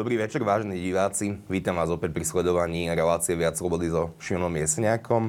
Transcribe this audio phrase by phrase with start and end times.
[0.00, 1.36] Dobrý večer, vážení diváci.
[1.52, 5.28] Vítam vás opäť pri sledovaní relácie Viac slobody so Šimonom Jeseniakom.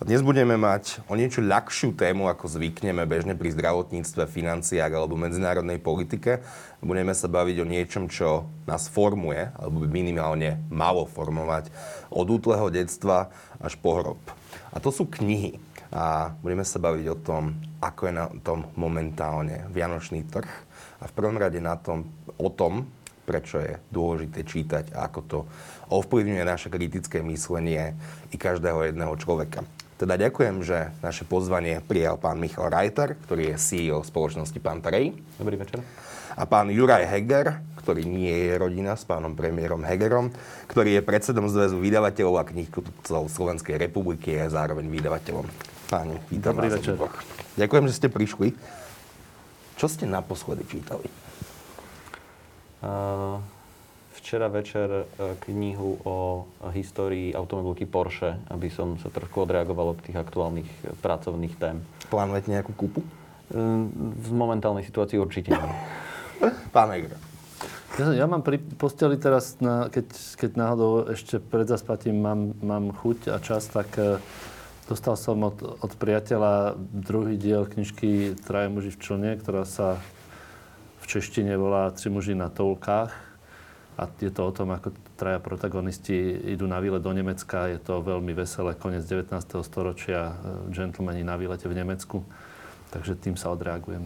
[0.00, 5.76] Dnes budeme mať o niečo ľahšiu tému, ako zvykneme bežne pri zdravotníctve, financiách alebo medzinárodnej
[5.84, 6.40] politike.
[6.80, 11.68] Budeme sa baviť o niečom, čo nás formuje, alebo by minimálne malo formovať
[12.08, 13.28] od útleho detstva
[13.60, 14.20] až po hrob.
[14.72, 15.60] A to sú knihy.
[15.92, 17.52] A budeme sa baviť o tom,
[17.84, 20.48] ako je na tom momentálne Vianočný trh.
[21.04, 22.08] A v prvom rade na tom,
[22.40, 22.88] o tom,
[23.26, 25.38] prečo je dôležité čítať a ako to
[25.90, 27.98] ovplyvňuje naše kritické myslenie
[28.30, 29.66] i každého jedného človeka.
[29.96, 35.16] Teda ďakujem, že naše pozvanie prijal pán Michal Reiter, ktorý je CEO spoločnosti Pantarej.
[35.40, 35.80] Dobrý večer.
[36.36, 40.28] A pán Juraj Heger, ktorý nie je rodina s pánom premiérom Hegerom,
[40.68, 45.48] ktorý je predsedom Zväzu vydavateľov a knihkupcov Slovenskej republiky a zároveň vydavateľom.
[45.88, 47.00] Páni, vítam Dobrý vás večer.
[47.56, 48.52] Ďakujem, že ste prišli.
[49.80, 51.25] Čo ste naposledy čítali?
[54.16, 55.04] Včera večer e,
[55.44, 56.18] knihu o
[56.72, 61.84] histórii automobilky Porsche, aby som sa trošku odreagoval od tých aktuálnych e, pracovných tém.
[62.08, 63.04] Plánujete nejakú kúpu?
[63.04, 63.08] E,
[64.00, 65.70] v momentálnej situácii určite nie.
[66.74, 67.12] Pán Eger.
[68.00, 72.96] Ja, ja mám pri posteli teraz, na, keď, keď náhodou ešte pred zaspatím mám, mám
[72.96, 73.94] chuť a čas, tak
[74.88, 80.02] dostal som od, od priateľa druhý diel knižky Traje muži v člne, ktorá sa
[81.06, 83.14] v češtine volá Tři muži na toulkách
[83.94, 86.18] a je to o tom, ako traja protagonisti
[86.50, 87.70] idú na výlet do Nemecka.
[87.70, 89.30] Je to veľmi veselé, koniec 19.
[89.62, 92.26] storočia, e, džentlmeni na výlete v Nemecku.
[92.90, 94.02] Takže tým sa odreagujem.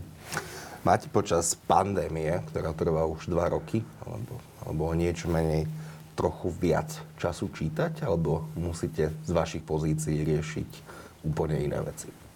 [0.84, 5.64] Máte počas pandémie, ktorá trvá už dva roky, alebo, alebo niečo menej,
[6.14, 10.70] trochu viac času čítať, alebo musíte z vašich pozícií riešiť
[11.24, 12.29] úplne iné veci?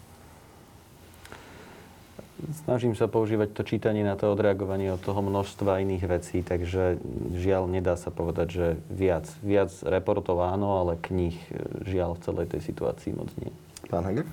[2.64, 7.00] Snažím sa používať to čítanie na to odreagovanie od toho množstva iných vecí, takže
[7.34, 9.26] žiaľ nedá sa povedať, že viac.
[9.40, 11.50] Viac reportov áno, ale kníh e,
[11.88, 13.50] žiaľ v celej tej situácii moc nie.
[13.88, 14.26] Pán Hager?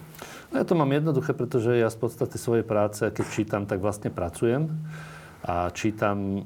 [0.51, 4.11] No ja to mám jednoduché, pretože ja z podstate svojej práce, keď čítam, tak vlastne
[4.11, 4.67] pracujem.
[5.41, 6.45] A čítam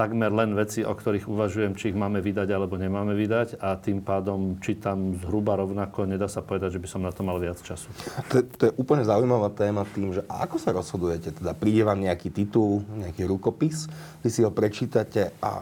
[0.00, 4.00] takmer len veci, o ktorých uvažujem, či ich máme vydať alebo nemáme vydať a tým
[4.00, 7.92] pádom čítam zhruba rovnako, nedá sa povedať, že by som na to mal viac času.
[8.32, 11.36] To, to je úplne zaujímavá téma tým, že ako sa rozhodujete?
[11.36, 13.92] Teda príde vám nejaký titul, nejaký rukopis,
[14.24, 15.60] vy si ho prečítate a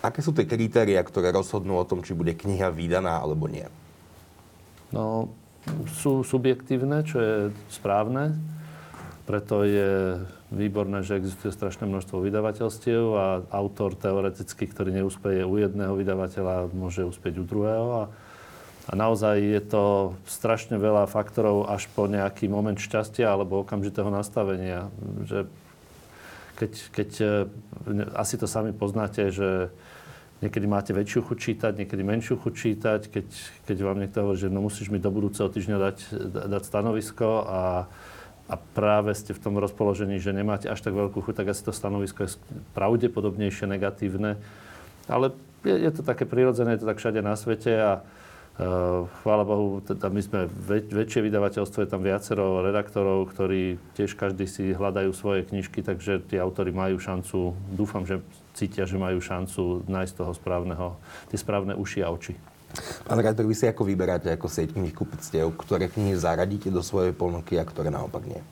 [0.00, 3.68] aké sú tie kritéria, ktoré rozhodnú o tom, či bude kniha vydaná alebo nie?
[4.88, 5.28] No,
[6.00, 7.34] sú subjektívne, čo je
[7.68, 8.40] správne.
[9.26, 10.22] Preto je
[10.54, 17.02] výborné, že existuje strašné množstvo vydavateľstiev a autor teoreticky, ktorý neúspeje u jedného vydavateľa, môže
[17.02, 17.86] uspieť u druhého.
[17.90, 18.02] A,
[18.86, 24.94] a naozaj je to strašne veľa faktorov až po nejaký moment šťastia alebo okamžitého nastavenia.
[25.26, 25.50] Že
[26.54, 27.26] keď, keď e,
[28.14, 29.74] asi to sami poznáte, že
[30.38, 33.28] niekedy máte väčšiu chuť čítať, niekedy menšiu chuť čítať, keď,
[33.66, 35.96] keď vám niekto hovorí, že no musíš mi do budúceho týždňa dať,
[36.46, 37.60] dať stanovisko a
[38.46, 41.74] a práve ste v tom rozpoložení, že nemáte až tak veľkú chuť, tak asi to
[41.74, 42.38] stanovisko je
[42.78, 44.38] pravdepodobnejšie negatívne.
[45.10, 45.34] Ale
[45.66, 49.82] je, je to také prirodzené, je to tak všade na svete a uh, chvála Bohu,
[49.82, 55.10] teda my sme väč, väčšie vydavateľstvo, je tam viacero redaktorov, ktorí tiež každý si hľadajú
[55.10, 58.22] svoje knižky, takže tí autory majú šancu, dúfam, že
[58.54, 60.94] cítia, že majú šancu nájsť toho správneho,
[61.34, 62.38] tie správne uši a oči.
[63.06, 67.56] Pán Reiter, vy si ako vyberáte ako sieť knihkupectiev, ktoré knihy zaradíte do svojej ponuky
[67.56, 68.42] a ktoré naopak nie?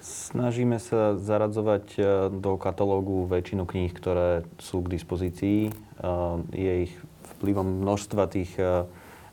[0.00, 2.00] Snažíme sa zaradzovať e,
[2.30, 5.58] do katalógu väčšinu kníh, ktoré sú k dispozícii.
[5.68, 5.72] E,
[6.54, 6.94] je ich
[7.36, 8.86] vplyvom množstva tých e,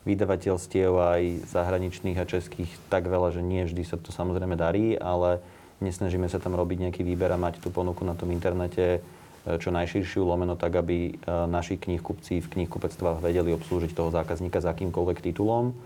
[0.04, 1.22] vydavateľstiev aj
[1.54, 5.40] zahraničných a českých tak veľa, že nie vždy sa to samozrejme darí, ale
[5.78, 9.04] nesnažíme sa tam robiť nejaký výber a mať tú ponuku na tom internete
[9.46, 14.66] čo najširšiu, lomeno tak, aby e, naši knihkupci v knihkupectvách vedeli obslúžiť toho zákazníka s
[14.66, 15.76] akýmkoľvek titulom.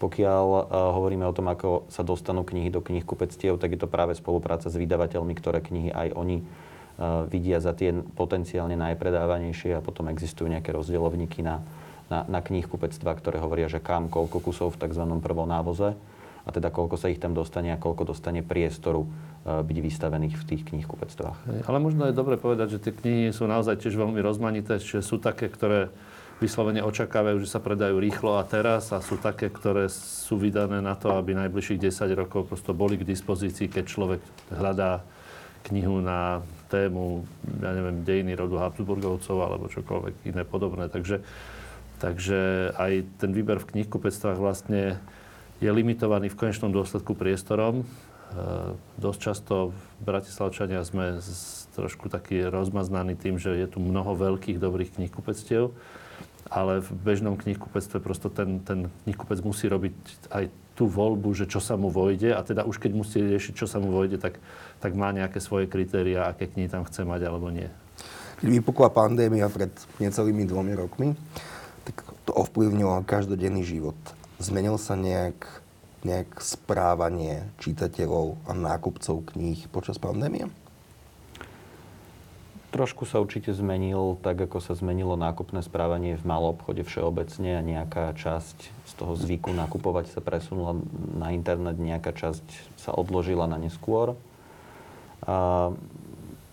[0.00, 0.64] Pokiaľ uh,
[0.96, 4.80] hovoríme o tom, ako sa dostanú knihy do knihkupectiev, tak je to práve spolupráca s
[4.80, 6.40] vydavateľmi, ktoré knihy aj oni
[7.32, 11.64] vidia za tie potenciálne najpredávanejšie a potom existujú nejaké rozdielovníky na,
[12.12, 15.04] na, na knihkupectva, ktoré hovoria, že kam, koľko kusov v tzv.
[15.20, 15.96] prvom návoze
[16.44, 19.04] a teda koľko sa ich tam dostane a koľko dostane priestoru
[19.40, 21.64] E, byť vystavených v tých knihkupectvách.
[21.64, 25.16] Ale možno je dobre povedať, že tie knihy sú naozaj tiež veľmi rozmanité, že sú
[25.16, 25.88] také, ktoré
[26.44, 30.92] vyslovene očakávajú, že sa predajú rýchlo a teraz a sú také, ktoré sú vydané na
[30.92, 34.20] to, aby najbližších 10 rokov prosto boli k dispozícii, keď človek
[34.52, 35.08] hľadá
[35.72, 37.24] knihu na tému,
[37.64, 40.92] ja neviem, dejiny rodu Habsburgovcov alebo čokoľvek iné podobné.
[40.92, 41.24] Takže,
[41.96, 45.00] takže aj ten výber v knihkupectvách vlastne
[45.60, 47.84] je limitovaný v konečnom dôsledku priestorom
[48.98, 49.54] dosť často
[50.02, 51.18] Bratislavčania sme
[51.74, 55.74] trošku taký rozmaznaní tým, že je tu mnoho veľkých, dobrých knihkupectiev,
[56.50, 59.94] ale v bežnom knihkupectve prosto ten, ten knihkupec musí robiť
[60.30, 60.44] aj
[60.78, 63.82] tú voľbu, že čo sa mu vojde a teda už keď musí riešiť, čo sa
[63.82, 64.38] mu vojde, tak,
[64.78, 67.68] tak má nejaké svoje kritéria, aké knihy tam chce mať alebo nie.
[68.40, 69.68] Keď vypukla pandémia pred
[70.00, 71.12] necelými dvomi rokmi,
[71.84, 73.98] tak to ovplyvnilo každodenný život.
[74.40, 75.44] Zmenil sa nejak,
[76.00, 80.48] nejak správanie čitateľov a nákupcov kníh počas pandémie?
[82.72, 87.66] Trošku sa určite zmenil, tak ako sa zmenilo nákupné správanie v malom obchode všeobecne a
[87.66, 88.56] nejaká časť
[88.88, 90.78] z toho zvyku nakupovať sa presunula
[91.20, 92.46] na internet, nejaká časť
[92.80, 94.16] sa odložila na neskôr.
[95.28, 95.68] A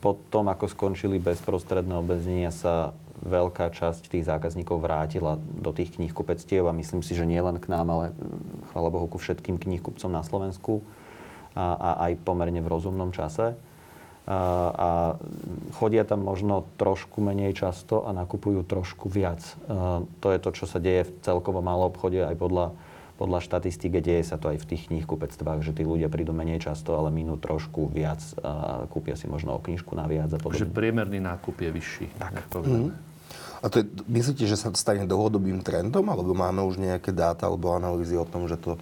[0.04, 2.92] potom, ako skončili bezprostredné obmedzenia, sa
[3.28, 7.68] veľká časť tých zákazníkov vrátila do tých knihkupectiev a myslím si, že nie len k
[7.68, 8.06] nám, ale
[8.72, 10.82] chvála Bohu ku všetkým knihkupcom na Slovensku
[11.54, 13.60] a, a aj pomerne v rozumnom čase
[14.28, 15.16] a
[15.80, 19.40] chodia tam možno trošku menej často a nakupujú trošku viac.
[20.20, 22.76] To je to, čo sa deje v celkovo malom obchode aj podľa,
[23.16, 27.00] podľa štatistík, deje sa to aj v tých knihkupectvách, že tí ľudia prídu menej často,
[27.00, 30.60] ale minú trošku viac a kúpia si možno o knižku naviac a podobne.
[30.60, 32.06] Že priemerný nákup je vyšší.
[32.20, 32.52] Tak.
[32.68, 33.07] Mm.
[33.62, 37.74] A to je, myslíte, že sa stane dlhodobým trendom, alebo máme už nejaké dáta alebo
[37.74, 38.78] analýzy o tom, že to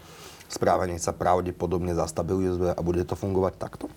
[0.52, 3.88] správanie sa pravdepodobne zastabilizuje a bude to fungovať takto?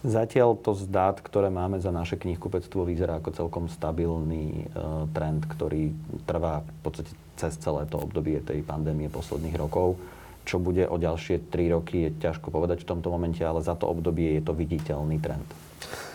[0.00, 4.74] Zatiaľ to z dát, ktoré máme za naše knihkupectvo, vyzerá ako celkom stabilný e,
[5.12, 5.92] trend, ktorý
[6.24, 10.00] trvá v podstate cez celé to obdobie tej pandémie posledných rokov.
[10.48, 13.92] Čo bude o ďalšie 3 roky, je ťažko povedať v tomto momente, ale za to
[13.92, 15.44] obdobie je to viditeľný trend.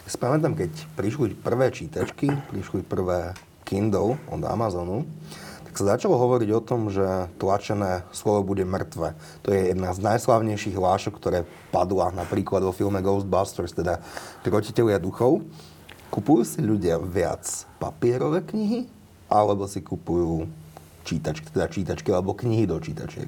[0.05, 3.33] Spamätám, keď prišli prvé čítačky, prišli prvé
[3.65, 5.09] Kindle od Amazonu,
[5.75, 9.11] sa začalo hovoriť o tom, že tlačené slovo bude mŕtve.
[9.43, 11.43] To je jedna z najslavnejších hlášok, ktoré
[11.75, 13.99] padla napríklad vo filme Ghostbusters, teda
[14.47, 15.43] Trotiteľia duchov.
[16.07, 17.43] Kupujú si ľudia viac
[17.75, 18.87] papierové knihy,
[19.27, 20.47] alebo si kupujú
[21.03, 23.27] čítačky, teda čítačky alebo knihy do čítačiek?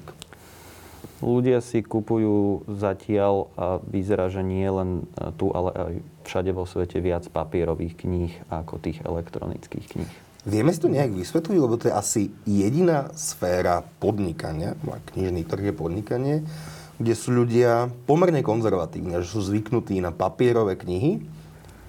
[1.18, 5.02] Ľudia si kupujú zatiaľ a vyzerá, že nie len
[5.34, 5.94] tu, ale aj
[6.30, 10.12] všade vo svete viac papierových kníh ako tých elektronických kníh.
[10.46, 14.78] Vieme si to nejak vysvetliť, lebo to je asi jediná sféra podnikania,
[15.12, 16.36] knižný trh je podnikanie,
[17.02, 21.26] kde sú ľudia pomerne konzervatívni, že sú zvyknutí na papierové knihy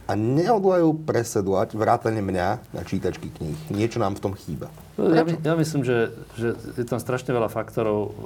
[0.10, 3.58] a neodlajú presedlať vrátane mňa na čítačky kníh.
[3.70, 4.74] Niečo nám v tom chýba.
[4.98, 8.18] Ja, my, ja myslím, že, že je tam strašne veľa faktorov.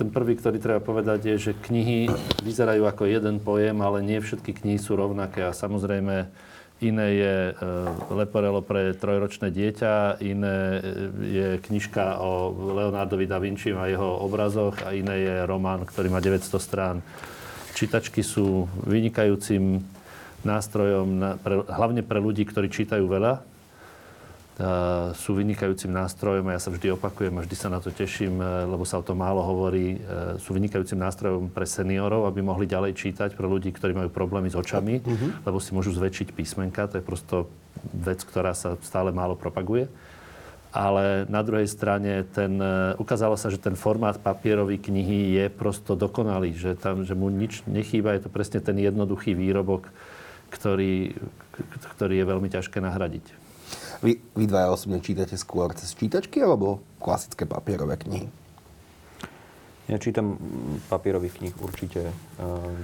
[0.00, 2.08] Ten prvý, ktorý treba povedať, je, že knihy
[2.40, 6.24] vyzerajú ako jeden pojem, ale nie všetky knihy sú rovnaké a samozrejme
[6.80, 7.54] iné je e,
[8.08, 10.80] Leporello pre trojročné dieťa, iné e,
[11.20, 12.48] je knižka o
[12.80, 17.04] Leonardovi da Vinci a jeho obrazoch a iné je román, ktorý má 900 strán.
[17.76, 19.84] Čítačky sú vynikajúcim
[20.48, 23.44] nástrojom, na, pre, hlavne pre ľudí, ktorí čítajú veľa,
[25.16, 28.68] sú vynikajúcim nástrojom a ja sa vždy opakujem a vždy sa na to teším, e,
[28.68, 29.96] lebo sa o tom málo hovorí.
[29.96, 34.52] E, sú vynikajúcim nástrojom pre seniorov, aby mohli ďalej čítať, pre ľudí, ktorí majú problémy
[34.52, 35.48] s očami, uh-huh.
[35.48, 36.92] lebo si môžu zväčšiť písmenka.
[36.92, 37.48] To je prosto
[37.96, 39.88] vec, ktorá sa stále málo propaguje.
[40.70, 45.96] Ale na druhej strane ten, e, ukázalo sa, že ten formát papierovej knihy je prosto
[45.96, 49.88] dokonalý, že, tam, že mu nič nechýba, je to presne ten jednoduchý výrobok,
[50.52, 51.16] ktorý,
[51.96, 53.39] ktorý je veľmi ťažké nahradiť.
[54.00, 58.32] Vy, vy dvaja osobne čítate skôr cez čítačky alebo klasické papierové knihy?
[59.92, 60.40] Ja čítam
[60.88, 62.14] papierových kníh určite uh,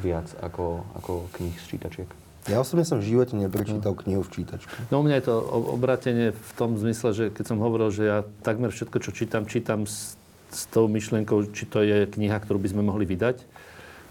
[0.04, 2.08] viac ako, ako kníh z čítačiek.
[2.46, 4.00] Ja osobne som v živote neprečítal no.
[4.04, 4.76] knihu v čítačke.
[4.92, 5.34] No u mňa je to
[5.72, 9.88] obratenie v tom zmysle, že keď som hovoril, že ja takmer všetko, čo čítam, čítam
[9.88, 10.14] s,
[10.52, 13.42] s tou myšlienkou, či to je kniha, ktorú by sme mohli vydať,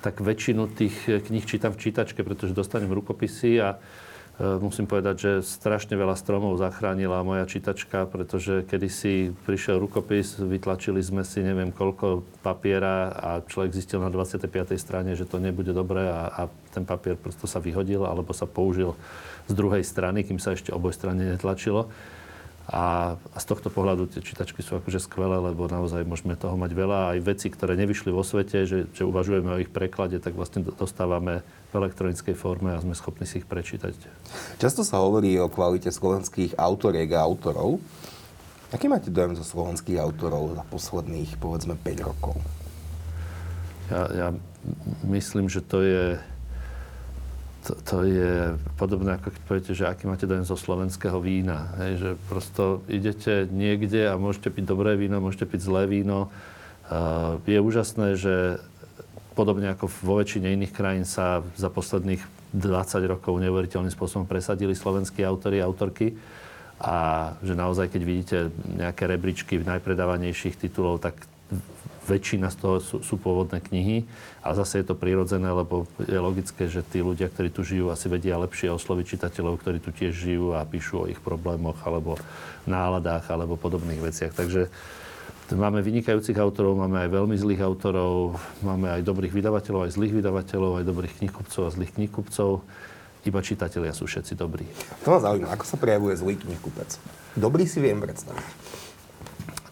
[0.04, 3.80] tak väčšinu tých kníh čítam v čítačke, pretože dostanem rukopisy a
[4.36, 11.24] musím povedať, že strašne veľa stromov zachránila moja čítačka, pretože kedysi prišiel rukopis, vytlačili sme
[11.24, 14.52] si neviem koľko papiera a človek zistil na 25.
[14.76, 16.42] strane, že to nebude dobré a, a
[16.76, 18.92] ten papier prosto sa vyhodil alebo sa použil
[19.48, 21.88] z druhej strany, kým sa ešte oboj strane netlačilo.
[22.66, 26.74] A, a z tohto pohľadu tie čítačky sú akože skvelé, lebo naozaj môžeme toho mať
[26.74, 27.14] veľa.
[27.14, 31.46] Aj veci, ktoré nevyšli vo svete, že, že uvažujeme o ich preklade, tak vlastne dostávame
[31.70, 33.94] v elektronickej forme a sme schopní si ich prečítať.
[34.58, 37.78] Často sa hovorí o kvalite slovenských autoriek a autorov.
[38.74, 42.42] Aký máte dojem zo slovenských autorov za posledných, povedzme, 5 rokov?
[43.94, 44.28] Ja, ja
[45.06, 46.18] myslím, že to je
[47.66, 51.74] to, to je podobné, ako keď poviete, že aký máte dojem zo slovenského vína.
[51.82, 56.30] Hej, že prosto idete niekde a môžete piť dobré víno, môžete piť zlé víno.
[56.86, 58.62] Uh, je úžasné, že
[59.34, 62.22] podobne ako vo väčšine iných krajín sa za posledných
[62.54, 66.14] 20 rokov neuveriteľným spôsobom presadili slovenskí autory a autorky.
[66.78, 68.38] A že naozaj, keď vidíte
[68.78, 71.18] nejaké rebríčky najpredávanejších titulov, tak
[72.06, 74.06] väčšina z toho sú, sú pôvodné knihy,
[74.46, 78.06] ale zase je to prirodzené, lebo je logické, že tí ľudia, ktorí tu žijú, asi
[78.08, 82.22] vedia lepšie osloviť čitateľov, ktorí tu tiež žijú a píšu o ich problémoch alebo
[82.70, 84.38] náladách alebo podobných veciach.
[84.38, 84.70] Takže
[85.58, 90.82] máme vynikajúcich autorov, máme aj veľmi zlých autorov, máme aj dobrých vydavateľov, aj zlých vydavateľov,
[90.82, 92.62] aj dobrých knihkupcov a zlých knihkupcov.
[93.26, 94.70] Iba čitatelia sú všetci dobrí.
[95.02, 97.02] To ma zaujíma, ako sa prejavuje zlý knihkupec?
[97.34, 98.85] Dobrý si viem predstaviť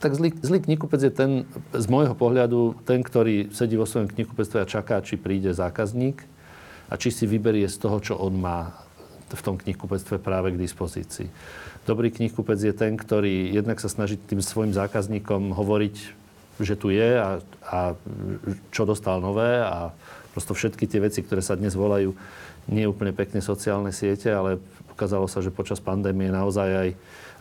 [0.03, 1.31] tak zlý, zlý knihkupec je ten,
[1.72, 6.19] z môjho pohľadu, ten, ktorý sedí vo svojom knihkupectve a čaká, či príde zákazník
[6.91, 8.75] a či si vyberie z toho, čo on má
[9.31, 11.31] v tom knihkupectve práve k dispozícii.
[11.88, 15.95] Dobrý knihkupec je ten, ktorý jednak sa snaží tým svojim zákazníkom hovoriť,
[16.60, 17.79] že tu je a, a
[18.69, 19.89] čo dostal nové a
[20.36, 22.13] prosto všetky tie veci, ktoré sa dnes volajú
[22.67, 24.60] nie úplne pekné sociálne siete, ale
[24.93, 26.89] ukázalo sa, že počas pandémie naozaj aj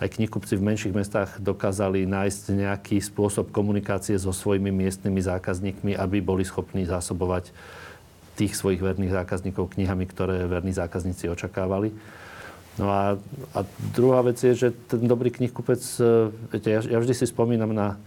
[0.03, 6.19] aj knihkupci v menších mestách dokázali nájsť nejaký spôsob komunikácie so svojimi miestnymi zákazníkmi, aby
[6.19, 7.55] boli schopní zásobovať
[8.35, 11.95] tých svojich verných zákazníkov knihami, ktoré verní zákazníci očakávali.
[12.81, 13.15] No a,
[13.53, 13.59] a
[13.93, 18.01] druhá vec je, že ten dobrý knihkupec, e, viete, ja, ja vždy si spomínam na,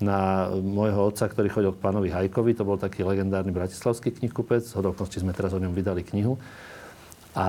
[0.00, 4.72] na môjho otca, ktorý chodil k pánovi Hajkovi, to bol taký legendárny bratislavský knihkupec, z
[4.74, 6.40] hodovnosti sme teraz o ňom vydali knihu.
[7.36, 7.46] A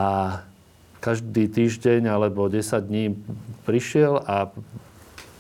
[1.00, 3.16] každý týždeň alebo 10 dní
[3.64, 4.52] prišiel a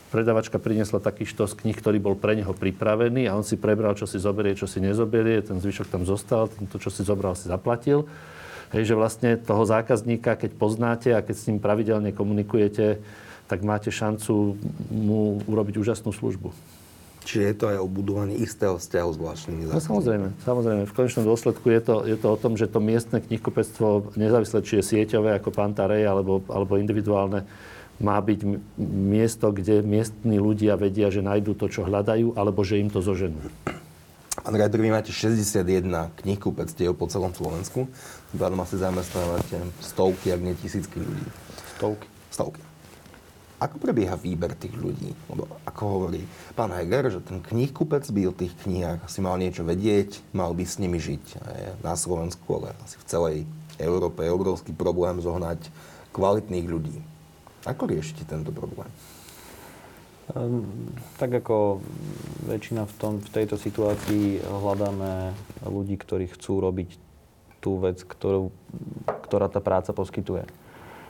[0.09, 4.09] predavačka priniesla taký štos knih, ktorý bol pre neho pripravený a on si prebral, čo
[4.09, 8.09] si zoberie, čo si nezoberie, ten zvyšok tam zostal, to, čo si zobral, si zaplatil.
[8.73, 13.01] Hej, že vlastne toho zákazníka, keď poznáte a keď s ním pravidelne komunikujete,
[13.49, 14.57] tak máte šancu
[14.93, 16.53] mu urobiť úžasnú službu.
[17.19, 19.75] Čiže je to aj o budovaní istého vzťahu s vlastnými zákazníkmi.
[19.75, 20.83] No, samozrejme, samozrejme.
[20.88, 24.79] V konečnom dôsledku je to, je to o tom, že to miestne knihkupectvo, nezávisle či
[24.79, 27.43] je sieťové ako Pantarej alebo, alebo individuálne,
[27.99, 28.39] má byť
[28.88, 33.38] miesto, kde miestni ľudia vedia, že nájdú to, čo hľadajú, alebo že im to zoženú.
[34.39, 37.91] Pán Rajder, vy máte 61 knihkupectiev po celom Slovensku.
[38.31, 41.27] Pádom asi zamestnávate stovky, ak nie tisícky ľudí.
[41.75, 42.07] Stovky.
[42.31, 42.68] Stovky.
[43.59, 45.11] Ako prebieha výber tých ľudí?
[45.27, 46.23] Lebo ako hovorí
[46.55, 50.63] pán Heger, že ten knihkupec by o tých knihách si mal niečo vedieť, mal by
[50.63, 51.43] s nimi žiť.
[51.83, 53.37] Na Slovensku, ale asi v celej
[53.75, 55.67] Európe je obrovský problém zohnať
[56.15, 57.03] kvalitných ľudí.
[57.67, 58.87] Ako riešite tento problém?
[60.29, 61.81] Um, tak ako
[62.45, 65.33] väčšina v, tom, v tejto situácii hľadáme
[65.65, 66.95] ľudí, ktorí chcú robiť
[67.59, 68.53] tú vec, ktorú,
[69.27, 70.47] ktorá tá práca poskytuje.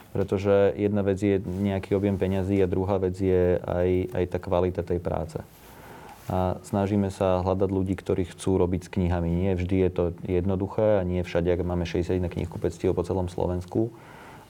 [0.09, 4.81] Pretože jedna vec je nejaký objem peňazí a druhá vec je aj, aj tá kvalita
[4.81, 5.37] tej práce.
[6.29, 9.29] A snažíme sa hľadať ľudí, ktorí chcú robiť s knihami.
[9.33, 13.89] Nie vždy je to jednoduché a nie všade, ak máme 61 knihkupectiev po celom Slovensku.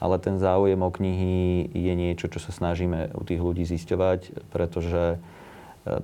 [0.00, 5.16] Ale ten záujem o knihy je niečo, čo sa snažíme u tých ľudí zisťovať, pretože
[5.16, 5.18] e,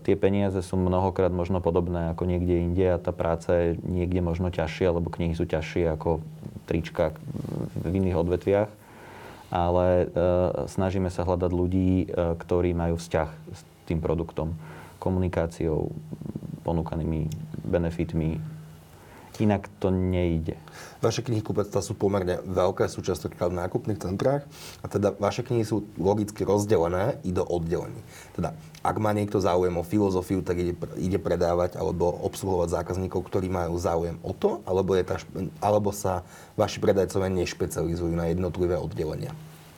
[0.04, 4.52] tie peniaze sú mnohokrát možno podobné ako niekde inde a tá práca je niekde možno
[4.52, 6.20] ťažšia, alebo knihy sú ťažšie ako
[6.68, 7.16] trička
[7.84, 8.85] v iných odvetviach
[9.50, 10.06] ale e,
[10.66, 12.06] snažíme sa hľadať ľudí, e,
[12.38, 14.54] ktorí majú vzťah s tým produktom,
[14.98, 15.94] komunikáciou,
[16.66, 17.30] ponúkanými
[17.62, 18.42] benefitmi.
[19.36, 20.56] Inak to nejde.
[21.04, 24.48] Vaše knihy kúpectva sú pomerne veľké, sú častokrát v nákupných centrách
[24.80, 28.00] a teda vaše knihy sú logicky rozdelené i do oddelení.
[28.32, 33.50] Teda ak má niekto záujem o filozofiu, tak ide, ide predávať alebo obsluhovať zákazníkov, ktorí
[33.50, 35.16] majú záujem o to, alebo, je tá,
[35.58, 36.22] alebo sa
[36.54, 39.34] vaši predajcovia nešpecializujú na jednotlivé oddelenia.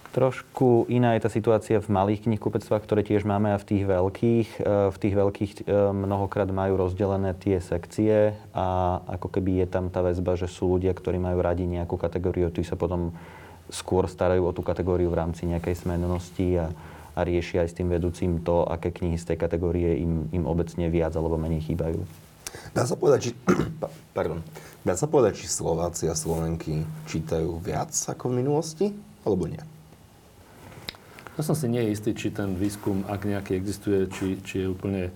[0.08, 4.48] Trošku iná je tá situácia v malých knihkupectvách, ktoré tiež máme a v tých veľkých.
[4.56, 9.92] E, v tých veľkých e, mnohokrát majú rozdelené tie sekcie a ako keby je tam
[9.92, 13.12] tá väzba, že sú ľudia, ktorí majú radi nejakú kategóriu, tí sa potom
[13.68, 16.72] skôr starajú o tú kategóriu v rámci nejakej smennosti a,
[17.12, 20.88] a riešia aj s tým vedúcim to, aké knihy z tej kategórie im, im obecne
[20.88, 22.00] viac alebo menej chýbajú.
[22.72, 23.30] Dá sa povedať, či,
[24.16, 24.40] pardon,
[24.88, 28.86] dá sa povedať, či Slováci a Slovenky čítajú viac ako v minulosti,
[29.28, 29.77] alebo nie?
[31.38, 35.14] Ja som si nie istý, či ten výskum, ak nejaký existuje, či, či je úplne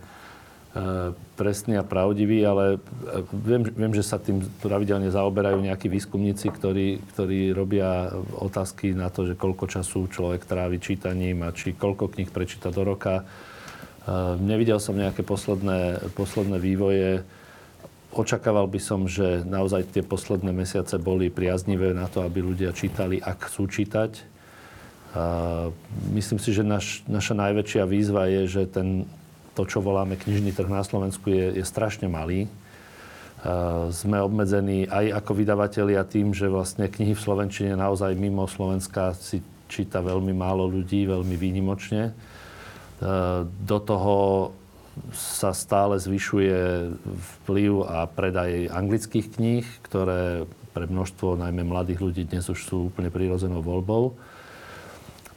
[0.72, 6.48] E, presný a pravdivý, ale e, viem, viem, že sa tým pravidelne zaoberajú nejakí výskumníci,
[6.48, 8.08] ktorí, ktorí robia
[8.40, 12.88] otázky na to, že koľko času človek trávi čítaním a či koľko kníh prečíta do
[12.88, 13.20] roka.
[13.20, 13.24] E,
[14.40, 17.20] nevidel som nejaké posledné, posledné vývoje.
[18.16, 23.20] Očakával by som, že naozaj tie posledné mesiace boli priaznivé na to, aby ľudia čítali,
[23.20, 24.31] ak chcú čítať.
[26.08, 29.04] Myslím si, že naš, naša najväčšia výzva je, že ten,
[29.52, 32.48] to, čo voláme knižný trh na Slovensku, je, je strašne malý.
[33.90, 39.42] sme obmedzení aj ako vydavatelia tým, že vlastne knihy v Slovenčine naozaj mimo Slovenska si
[39.66, 42.14] číta veľmi málo ľudí, veľmi výnimočne.
[43.42, 44.16] Do toho
[45.10, 46.54] sa stále zvyšuje
[47.42, 53.10] vplyv a predaj anglických kníh, ktoré pre množstvo najmä mladých ľudí dnes už sú úplne
[53.10, 54.14] prírodzenou voľbou.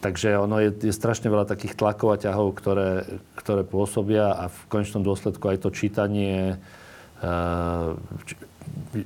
[0.06, 3.10] Takže ono je, je strašne veľa takých tlakov a ťahov, ktoré,
[3.42, 6.62] ktoré pôsobia a v konečnom dôsledku aj to čítanie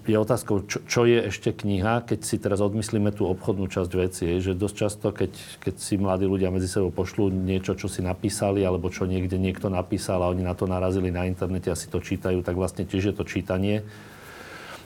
[0.03, 4.23] je otázkou, čo, čo je ešte kniha, keď si teraz odmyslíme tú obchodnú časť veci.
[4.27, 5.31] Je, že dosť často, keď,
[5.63, 9.71] keď si mladí ľudia medzi sebou pošlú niečo, čo si napísali, alebo čo niekde niekto
[9.71, 13.11] napísal a oni na to narazili na internete a si to čítajú, tak vlastne tiež
[13.11, 13.87] je to čítanie.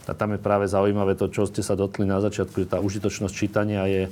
[0.06, 3.34] A tam je práve zaujímavé to, čo ste sa dotkli na začiatku, že tá užitočnosť
[3.34, 4.04] čítania je,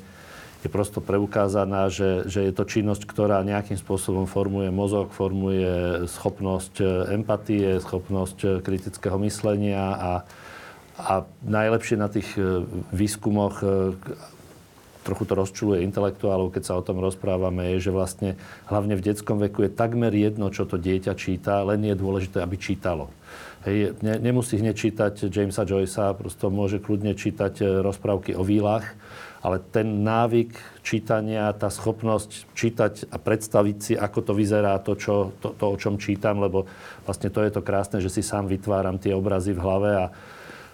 [0.62, 6.74] je prosto preukázaná, že, že je to činnosť, ktorá nejakým spôsobom formuje mozog, formuje schopnosť
[6.77, 6.86] e,
[7.18, 10.12] empatie, schopnosť e, kritického myslenia a,
[11.01, 12.62] a najlepšie na tých e,
[12.94, 13.65] výskumoch
[15.01, 18.38] trochu to rozčuluje intelektuálov, keď sa o tom rozprávame, je, že vlastne
[18.70, 22.53] hlavne v detskom veku je takmer jedno, čo to dieťa číta, len je dôležité, aby
[22.62, 23.10] čítalo.
[23.65, 28.94] Hej, ne, nemusí hneď čítať Jamesa Joycea, prosto môže kľudne čítať rozprávky o výlach,
[29.42, 30.54] ale ten návyk
[30.86, 35.76] čítania, tá schopnosť čítať a predstaviť si, ako to vyzerá, to, čo, to, to, o
[35.78, 36.70] čom čítam, lebo
[37.10, 40.06] vlastne to je to krásne, že si sám vytváram tie obrazy v hlave a,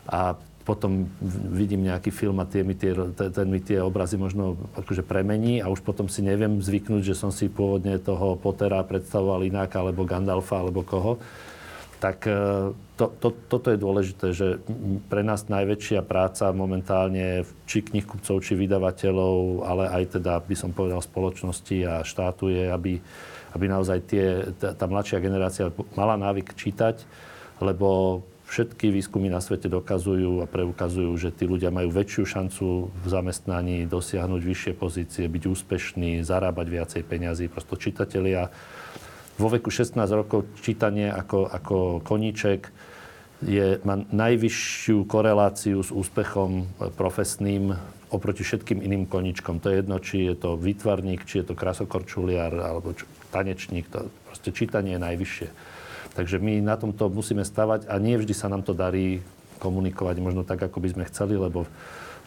[0.07, 0.19] a
[0.67, 1.07] potom
[1.55, 5.71] vidím nejaký film a tie mi tie, ten mi tie obrazy možno akože premení a
[5.71, 10.59] už potom si neviem zvyknúť, že som si pôvodne toho Pottera predstavoval inak, alebo Gandalfa,
[10.59, 11.23] alebo koho
[11.97, 14.61] tak e, to, to, toto je dôležité, že
[15.09, 21.01] pre nás najväčšia práca momentálne či knihkupcov, či vydavateľov, ale aj teda, by som povedal,
[21.01, 23.01] spoločnosti a štátu je, aby,
[23.57, 24.25] aby naozaj tie,
[24.61, 27.01] tá, tá mladšia generácia mala návyk čítať,
[27.61, 33.05] lebo všetky výskumy na svete dokazujú a preukazujú, že tí ľudia majú väčšiu šancu v
[33.05, 37.51] zamestnaní dosiahnuť vyššie pozície, byť úspešní, zarábať viacej peňazí.
[37.51, 38.47] Prosto čitatelia
[39.37, 42.73] vo veku 16 rokov čítanie ako, ako koníček
[43.45, 46.65] je, má najvyššiu koreláciu s úspechom
[46.97, 47.77] profesným
[48.09, 49.61] oproti všetkým iným koničkom.
[49.61, 53.85] To je jedno, či je to výtvarník, či je to krasokorčuliar alebo čo, tanečník.
[53.93, 55.47] To, proste čítanie je najvyššie.
[56.17, 59.21] Takže my na tomto musíme stavať a nie vždy sa nám to darí
[59.61, 61.69] komunikovať možno tak, ako by sme chceli, lebo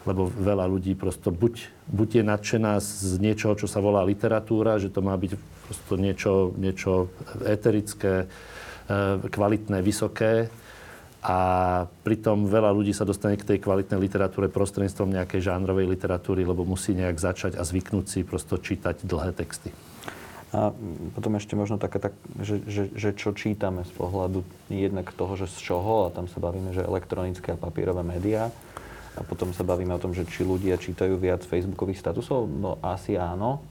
[0.01, 4.89] lebo veľa ľudí prosto buď, buď je nadšená z niečoho, čo sa volá literatúra, že
[4.89, 5.37] to má byť
[5.71, 7.07] prosto niečo, niečo
[7.47, 8.27] eterické,
[8.91, 10.51] e, kvalitné, vysoké,
[11.21, 11.37] a
[12.01, 16.97] pritom veľa ľudí sa dostane k tej kvalitnej literatúre prostredníctvom nejakej žánrovej literatúry, lebo musí
[16.97, 19.69] nejak začať a zvyknúť si prosto čítať dlhé texty.
[20.51, 20.73] A
[21.13, 25.47] potom ešte možno také, tak, že, že, že čo čítame z pohľadu jednak toho, že
[25.47, 28.49] z čoho, a tam sa bavíme, že elektronické a papierové médiá,
[29.15, 32.47] a potom sa bavíme o tom, že či ľudia čítajú viac facebookových statusov.
[32.47, 33.61] No asi áno,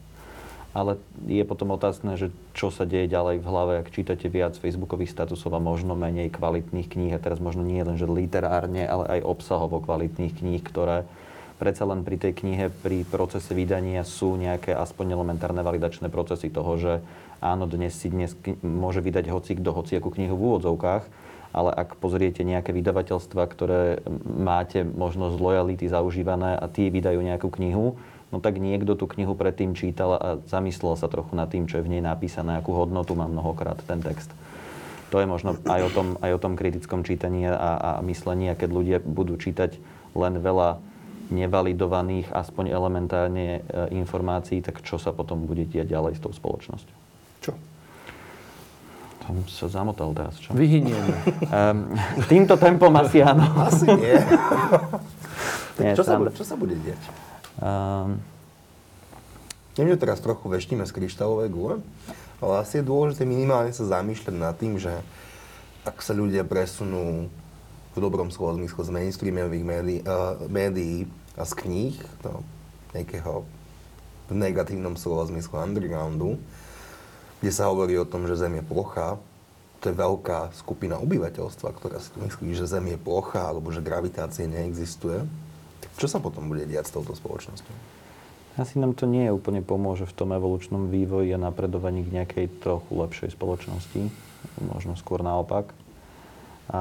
[0.70, 5.10] ale je potom otázne, že čo sa deje ďalej v hlave, ak čítate viac facebookových
[5.10, 7.12] statusov a možno menej kvalitných kníh.
[7.14, 11.10] A teraz možno nie len, že literárne, ale aj obsahovo kvalitných kníh, ktoré
[11.58, 16.78] predsa len pri tej knihe, pri procese vydania sú nejaké aspoň elementárne validačné procesy toho,
[16.80, 16.92] že
[17.44, 18.32] áno, dnes si dnes
[18.64, 21.04] môže vydať hoci kto hociakú knihu v úvodzovkách,
[21.50, 27.98] ale ak pozriete nejaké vydavateľstva, ktoré máte možnosť lojality zaužívané a tie vydajú nejakú knihu,
[28.30, 31.86] no tak niekto tú knihu predtým čítal a zamyslel sa trochu nad tým, čo je
[31.86, 34.30] v nej napísané, akú hodnotu má mnohokrát ten text.
[35.10, 38.54] To je možno aj o tom, aj o tom kritickom čítaní a, a myslení, a
[38.54, 39.74] keď ľudia budú čítať
[40.14, 40.78] len veľa
[41.30, 46.96] nevalidovaných, aspoň elementárne e, informácií, tak čo sa potom bude diať ďalej s tou spoločnosťou?
[47.42, 47.52] Čo?
[49.30, 50.50] som sa zamotal teraz, čo?
[50.50, 51.14] Vyhynieme.
[51.54, 51.94] Um,
[52.26, 53.46] týmto tempom asi áno.
[53.62, 54.14] Asi nie.
[55.86, 56.98] nie čo, sa bude, čo sa bude diať?
[57.58, 58.22] Um,
[59.78, 61.74] Neviem, že teraz trochu veštíme z kryštálovej gule,
[62.42, 64.92] ale asi je dôležité minimálne sa zamýšľať nad tým, že
[65.88, 67.32] ak sa ľudia presunú
[67.94, 71.08] v dobrom slova zmysle z mainstreamových médií, uh, médií
[71.38, 72.44] a z kníh do
[72.92, 73.46] nejakého
[74.28, 76.36] v negatívnom slova zmysle undergroundu,
[77.40, 79.16] kde sa hovorí o tom, že Zem je plochá,
[79.80, 84.44] to je veľká skupina obyvateľstva, ktorá si myslí, že Zem je plochá alebo že gravitácia
[84.44, 85.24] neexistuje.
[86.00, 87.76] Čo sa potom bude diať s touto spoločnosťou?
[88.56, 92.88] Asi nám to nie úplne pomôže v tom evolučnom vývoji a napredovaní k nejakej trochu
[92.96, 94.08] lepšej spoločnosti.
[94.64, 95.76] Možno skôr naopak.
[96.72, 96.80] A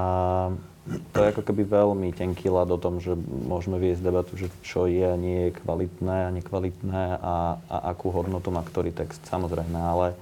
[1.12, 4.88] to je ako keby veľmi tenký ľad o tom, že môžeme viesť debatu, že čo
[4.88, 9.20] je a nie je kvalitné a nekvalitné a, a akú hodnotu má ktorý text.
[9.28, 10.16] Samozrejme, ale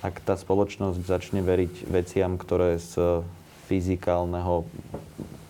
[0.00, 3.26] ak tá spoločnosť začne veriť veciam, ktoré z
[3.66, 4.62] fyzikálneho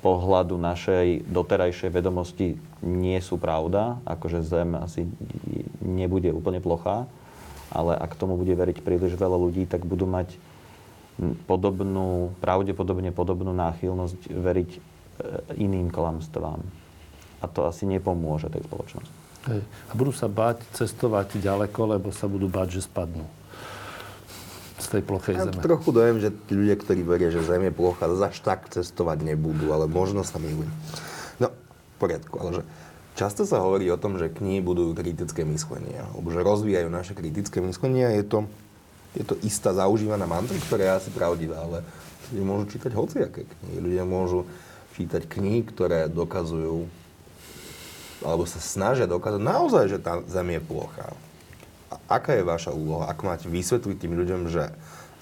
[0.02, 5.06] pohľadu našej doterajšej vedomosti nie sú pravda, akože Zem asi
[5.78, 7.06] nebude úplne plochá,
[7.70, 10.34] ale ak tomu bude veriť príliš veľa ľudí, tak budú mať
[11.46, 14.80] podobnú, pravdepodobne podobnú náchylnosť veriť e,
[15.62, 16.60] iným klamstvám.
[17.38, 19.14] A to asi nepomôže tej spoločnosti.
[19.90, 23.26] A budú sa báť cestovať ďaleko, lebo sa budú báť, že spadnú
[24.82, 25.62] z tej plochej ja zeme.
[25.62, 29.70] trochu dojem, že tí ľudia, ktorí veria, že Zem je plocha, zaž tak cestovať nebudú,
[29.70, 30.68] ale možno sa milujú.
[31.38, 32.62] No, v poriadku, ale že
[33.14, 37.62] často sa hovorí o tom, že knihy budú kritické myslenie, alebo že rozvíjajú naše kritické
[37.62, 38.38] myslenie a je to,
[39.14, 41.86] je to istá zaužívaná mantra, ktorá je asi pravdivá, ale
[42.34, 43.78] ľudia môžu čítať hociaké knihy.
[43.78, 44.44] Ľudia môžu
[44.98, 46.90] čítať knihy, ktoré dokazujú
[48.22, 51.10] alebo sa snažia dokázať naozaj, že tá Zem je plochá.
[52.06, 53.10] Aká je vaša úloha?
[53.10, 54.72] Ako máte vysvetliť tým ľuďom, že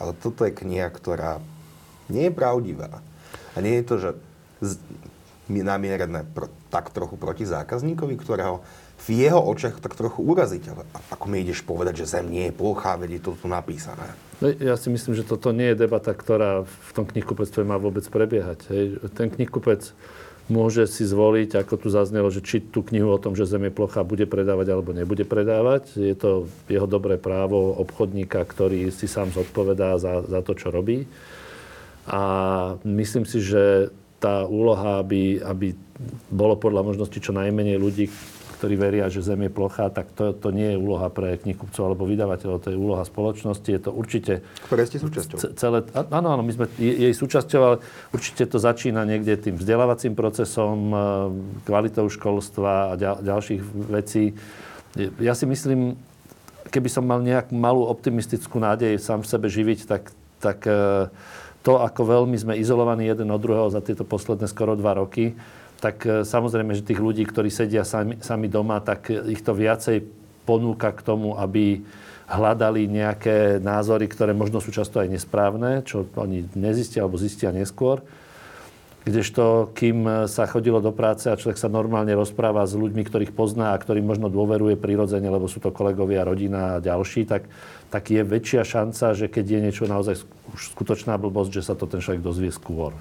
[0.00, 1.44] ale toto je kniha, ktorá
[2.08, 3.04] nie je pravdivá.
[3.52, 4.10] A nie je to, že
[4.64, 4.72] z,
[5.50, 8.62] namierené pro, tak trochu proti zákazníkovi, ktorého
[9.00, 10.64] v jeho očiach tak trochu uraziť.
[10.72, 14.06] Ale ako mi ideš povedať, že Zem nie je plochá, veď je to tu napísané.
[14.40, 18.04] No, ja si myslím, že toto nie je debata, ktorá v tom knihkupectve má vôbec
[18.08, 18.68] prebiehať.
[18.72, 18.84] Hej.
[19.12, 19.92] Ten knihkupec
[20.50, 23.72] môže si zvoliť, ako tu zaznelo, že či tú knihu o tom, že Zem je
[23.72, 25.94] plocha, bude predávať alebo nebude predávať.
[25.96, 31.06] Je to jeho dobré právo obchodníka, ktorý si sám zodpovedá za, za to, čo robí.
[32.10, 32.22] A
[32.82, 35.72] myslím si, že tá úloha, aby, aby
[36.28, 38.10] bolo podľa možnosti čo najmenej ľudí,
[38.60, 42.04] ktorí veria, že Zem je plochá, tak to, to nie je úloha pre knihkupcov alebo
[42.04, 43.64] vydavateľov, to je úloha spoločnosti.
[43.64, 44.44] Je to určite...
[44.68, 45.56] Ktoré ste súčasťou.
[45.56, 47.76] Celé, áno, áno, my sme jej súčasťou, ale
[48.12, 50.96] určite to začína niekde tým vzdelávacím procesom, e,
[51.64, 54.36] kvalitou školstva a ďal, ďalších vecí.
[55.16, 55.96] Ja si myslím,
[56.68, 61.08] keby som mal nejakú malú optimistickú nádej sám v sebe živiť, tak, tak e,
[61.64, 65.32] to, ako veľmi sme izolovaní jeden od druhého za tieto posledné skoro dva roky,
[65.80, 70.04] tak e, samozrejme, že tých ľudí, ktorí sedia sami, sami doma, tak ich to viacej
[70.44, 71.82] ponúka k tomu, aby
[72.30, 77.98] hľadali nejaké názory, ktoré možno sú často aj nesprávne, čo oni nezistia alebo zistia neskôr.
[79.00, 83.72] Kdežto, kým sa chodilo do práce a človek sa normálne rozpráva s ľuďmi, ktorých pozná
[83.72, 87.48] a ktorým možno dôveruje prirodzene, lebo sú to kolegovia, rodina a ďalší, tak,
[87.88, 90.20] tak je väčšia šanca, že keď je niečo naozaj
[90.76, 92.92] skutočná blbosť, že sa to ten človek dozvie skôr.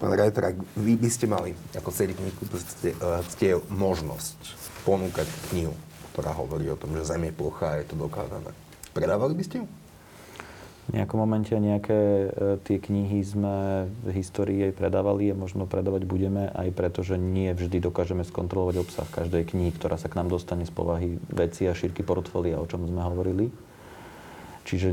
[0.00, 2.96] Pán Reiter, ak vy by ste mali ako knihu, ste,
[3.28, 4.38] ste možnosť
[4.88, 5.76] ponúkať knihu,
[6.16, 8.48] ktorá hovorí o tom, že Zem je plochá a je to dokázané.
[8.96, 9.66] Predávali by ste ju?
[10.90, 12.28] V nejakom momente nejaké e,
[12.66, 17.52] tie knihy sme v histórii aj predávali a možno predávať budeme aj preto, že nie
[17.52, 21.76] vždy dokážeme skontrolovať obsah každej knihy, ktorá sa k nám dostane z povahy veci a
[21.78, 23.69] šírky portfólia, o čom sme hovorili.
[24.68, 24.92] Čiže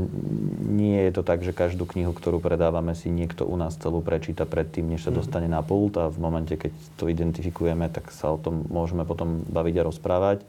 [0.64, 4.48] nie je to tak, že každú knihu, ktorú predávame, si niekto u nás celú prečíta
[4.48, 5.16] predtým, než sa mhm.
[5.20, 9.44] dostane na pult a v momente, keď to identifikujeme, tak sa o tom môžeme potom
[9.46, 10.40] baviť a rozprávať.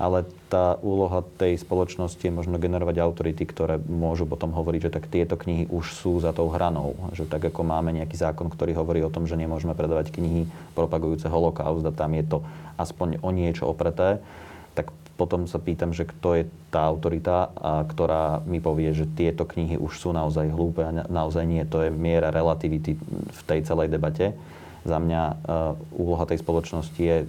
[0.00, 5.06] Ale tá úloha tej spoločnosti je možno generovať autority, ktoré môžu potom hovoriť, že tak
[5.06, 6.98] tieto knihy už sú za tou hranou.
[7.14, 11.30] Že tak ako máme nejaký zákon, ktorý hovorí o tom, že nemôžeme predávať knihy propagujúce
[11.30, 12.38] holokaust a tam je to
[12.82, 14.18] aspoň o niečo opreté,
[14.74, 14.90] tak
[15.22, 19.78] potom sa pýtam, že kto je tá autorita, a ktorá mi povie, že tieto knihy
[19.78, 21.62] už sú naozaj hlúpe a naozaj nie.
[21.70, 22.98] To je miera relativity
[23.30, 24.34] v tej celej debate.
[24.82, 25.34] Za mňa uh,
[25.94, 27.26] úloha tej spoločnosti je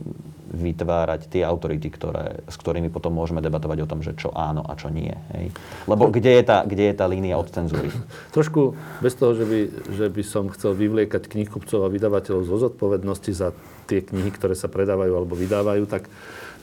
[0.53, 4.77] vytvárať tie autority, ktoré, s ktorými potom môžeme debatovať o tom, že čo áno a
[4.77, 5.13] čo nie.
[5.33, 5.49] Hej.
[5.89, 7.89] Lebo kde je, tá, kde je tá línia od cenzúry?
[8.37, 9.59] Trošku bez toho, že by,
[9.97, 13.49] že by som chcel vyvliekať knihkupcov a vydavateľov zo zodpovednosti za
[13.89, 16.05] tie knihy, ktoré sa predávajú alebo vydávajú, tak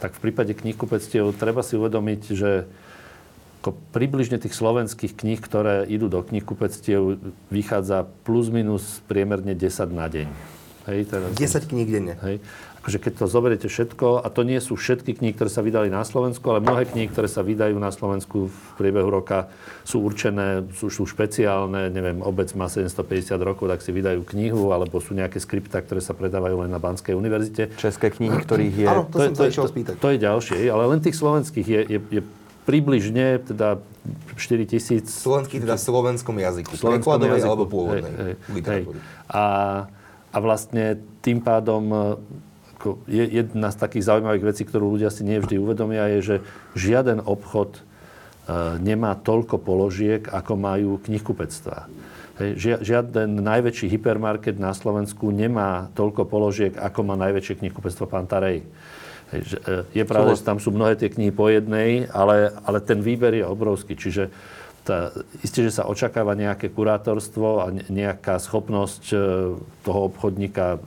[0.00, 2.64] tak v prípade knihkupectiev treba si uvedomiť, že
[3.60, 7.20] ako približne tých slovenských kníh, ktoré idú do knihkupectiev,
[7.52, 10.28] vychádza plus minus priemerne 10 na deň.
[10.88, 12.14] Hej, teraz 10 kníh denne.
[12.24, 12.40] Hej
[12.80, 16.00] akože keď to zoberiete všetko, a to nie sú všetky knihy, ktoré sa vydali na
[16.00, 19.52] Slovensku, ale mnohé knihy, ktoré sa vydajú na Slovensku v priebehu roka,
[19.84, 24.96] sú určené, sú, sú špeciálne, neviem, obec má 750 rokov, tak si vydajú knihu, alebo
[24.96, 27.76] sú nejaké skripta, ktoré sa predávajú len na Banskej univerzite.
[27.76, 28.86] České knihy, ktorých je...
[28.88, 29.94] Áno, to, to, som sa to, spýtať.
[30.00, 32.22] To je ďalšie, ale len tých slovenských je, je, je
[32.64, 33.76] približne teda
[34.40, 35.04] 4 tisíc...
[35.12, 36.72] Slovenský teda v slovenskom jazyku.
[36.80, 37.44] Slovenskom jazyku.
[37.44, 38.82] alebo pôvodnej hej, hej, hej.
[39.28, 39.44] A,
[40.30, 42.16] a vlastne tým pádom
[42.80, 46.36] ako je, jedna z takých zaujímavých vecí, ktorú ľudia si nevždy uvedomia, je, že
[46.72, 47.80] žiaden obchod e,
[48.80, 51.92] nemá toľko položiek, ako majú knihkupectvá.
[52.56, 58.64] Žiaden najväčší hypermarket na Slovensku nemá toľko položiek, ako má najväčšie knihkupectvo Pantarej.
[58.64, 59.36] E,
[59.92, 63.44] je pravda, že tam sú mnohé tie knihy po jednej, ale, ale ten výber je
[63.44, 63.92] obrovský.
[63.92, 64.32] Čiže
[64.90, 65.14] tá,
[65.46, 69.16] isté, že sa očakáva nejaké kurátorstvo a nejaká schopnosť e,
[69.86, 70.82] toho obchodníka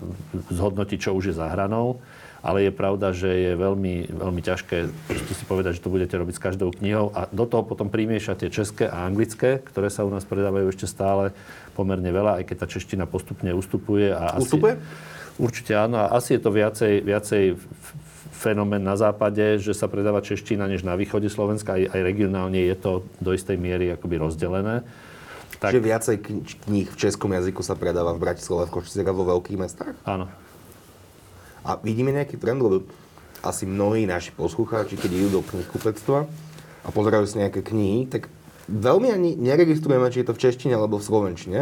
[0.52, 2.04] zhodnotiť, čo už je za hranou,
[2.44, 4.92] ale je pravda, že je veľmi, veľmi ťažké
[5.32, 8.92] si povedať, že to budete robiť s každou knihou a do toho potom primiešate české
[8.92, 11.32] a anglické, ktoré sa u nás predávajú ešte stále
[11.72, 14.12] pomerne veľa, aj keď tá čeština postupne ustupuje.
[14.12, 14.76] A ustupuje?
[14.76, 17.44] Asi, určite áno a asi je to viacej, viacej
[18.34, 21.80] fenomén na západe, že sa predáva čeština než na východe Slovenska.
[21.80, 24.84] Aj, aj regionálne je to do istej miery akoby rozdelené.
[25.64, 25.72] Tak...
[25.72, 26.16] Čiže viacej
[26.68, 29.96] kníh v českom jazyku sa predáva v Bratislave, v Košiciach a vo veľkých mestách?
[30.04, 30.28] Áno.
[31.64, 32.84] A vidíme nejaký trend, lebo
[33.40, 36.28] asi mnohí naši poslucháči, keď idú do knihkupectva
[36.84, 38.28] a pozerajú si nejaké knihy, tak
[38.68, 41.62] veľmi ani neregistrujeme, či je to v češtine alebo v slovenčine.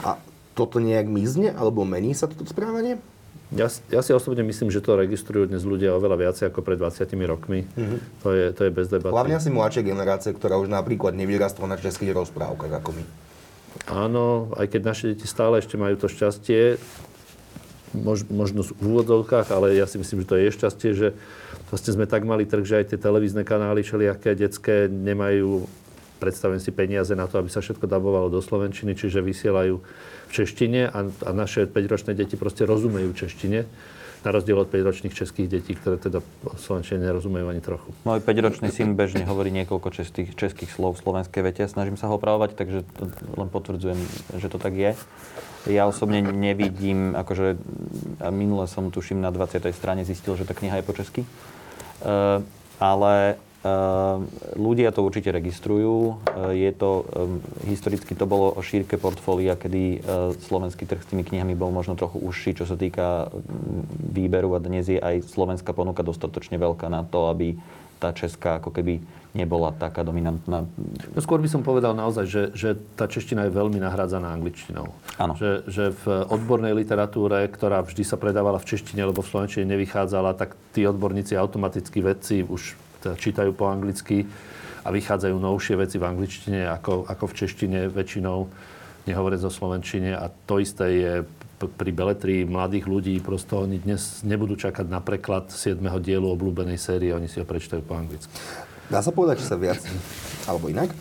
[0.00, 0.16] A
[0.56, 2.96] toto nejak mizne, alebo mení sa toto správanie?
[3.54, 7.06] Ja, ja si osobne myslím, že to registrujú dnes ľudia oveľa viacej ako pred 20
[7.30, 7.62] rokmi.
[7.62, 7.98] Mm-hmm.
[8.26, 9.14] To, je, to je bez debaty.
[9.14, 13.04] Hlavne asi mladšia generácia, ktorá už napríklad nevyrastla na českých rozprávkach ako my.
[13.86, 16.80] Áno, aj keď naše deti stále ešte majú to šťastie,
[17.94, 21.08] mož, možno v úvodzovkách, ale ja si myslím, že to je šťastie, že
[21.70, 25.70] vlastne sme tak mali trh, že aj tie televízne kanály všelijaké detské nemajú
[26.18, 29.74] predstavujem si peniaze na to, aby sa všetko dabovalo do Slovenčiny, čiže vysielajú
[30.26, 33.68] v češtine a, a naše 5-ročné deti proste rozumejú češtine
[34.26, 36.18] na rozdiel od 5-ročných českých detí, ktoré teda
[36.58, 37.94] slovenčine nerozumejú ani trochu.
[38.02, 41.62] Môj 5-ročný syn bežne hovorí niekoľko českých, českých slov v slovenskej vete.
[41.70, 43.06] Snažím sa ho opravovať, takže to
[43.38, 43.98] len potvrdzujem,
[44.42, 44.98] že to tak je.
[45.70, 47.54] Ja osobne nevidím, akože
[48.34, 49.62] minule som tuším na 20.
[49.70, 51.22] strane zistil, že tá kniha je po česky.
[52.02, 52.42] Uh,
[52.82, 53.38] ale
[54.56, 56.20] ľudia to určite registrujú.
[56.26, 60.02] Ehm, je to, ehm, historicky to bolo o šírke portfólia, kedy
[60.46, 63.28] slovenský trh s tými knihami bol možno trochu užší, čo sa týka
[64.12, 67.58] výberu a dnes je aj slovenská ponuka dostatočne veľká na to, aby
[67.96, 69.00] tá česká ako keby
[69.36, 70.64] nebola taká dominantná.
[71.12, 74.96] No skôr by som povedal naozaj, že, že tá čeština je veľmi nahrádzaná angličtinou.
[75.20, 75.36] Áno.
[75.36, 80.36] Že, že v odbornej literatúre, ktorá vždy sa predávala v češtine, lebo v slovenčine nevychádzala,
[80.36, 82.76] tak tí odborníci, automaticky vedci už
[83.06, 84.26] teda čítajú po anglicky
[84.82, 88.50] a vychádzajú novšie veci v angličtine ako, ako v češtine väčšinou,
[89.06, 90.18] nehovoriac o slovenčine.
[90.18, 91.12] A to isté je
[91.56, 93.14] pri beletrii mladých ľudí.
[93.22, 95.78] Prosto oni dnes nebudú čakať na preklad 7.
[96.02, 98.30] dielu obľúbenej série, oni si ho prečítajú po anglicky.
[98.86, 99.82] Dá sa povedať, že sa viac,
[100.46, 100.94] alebo inak,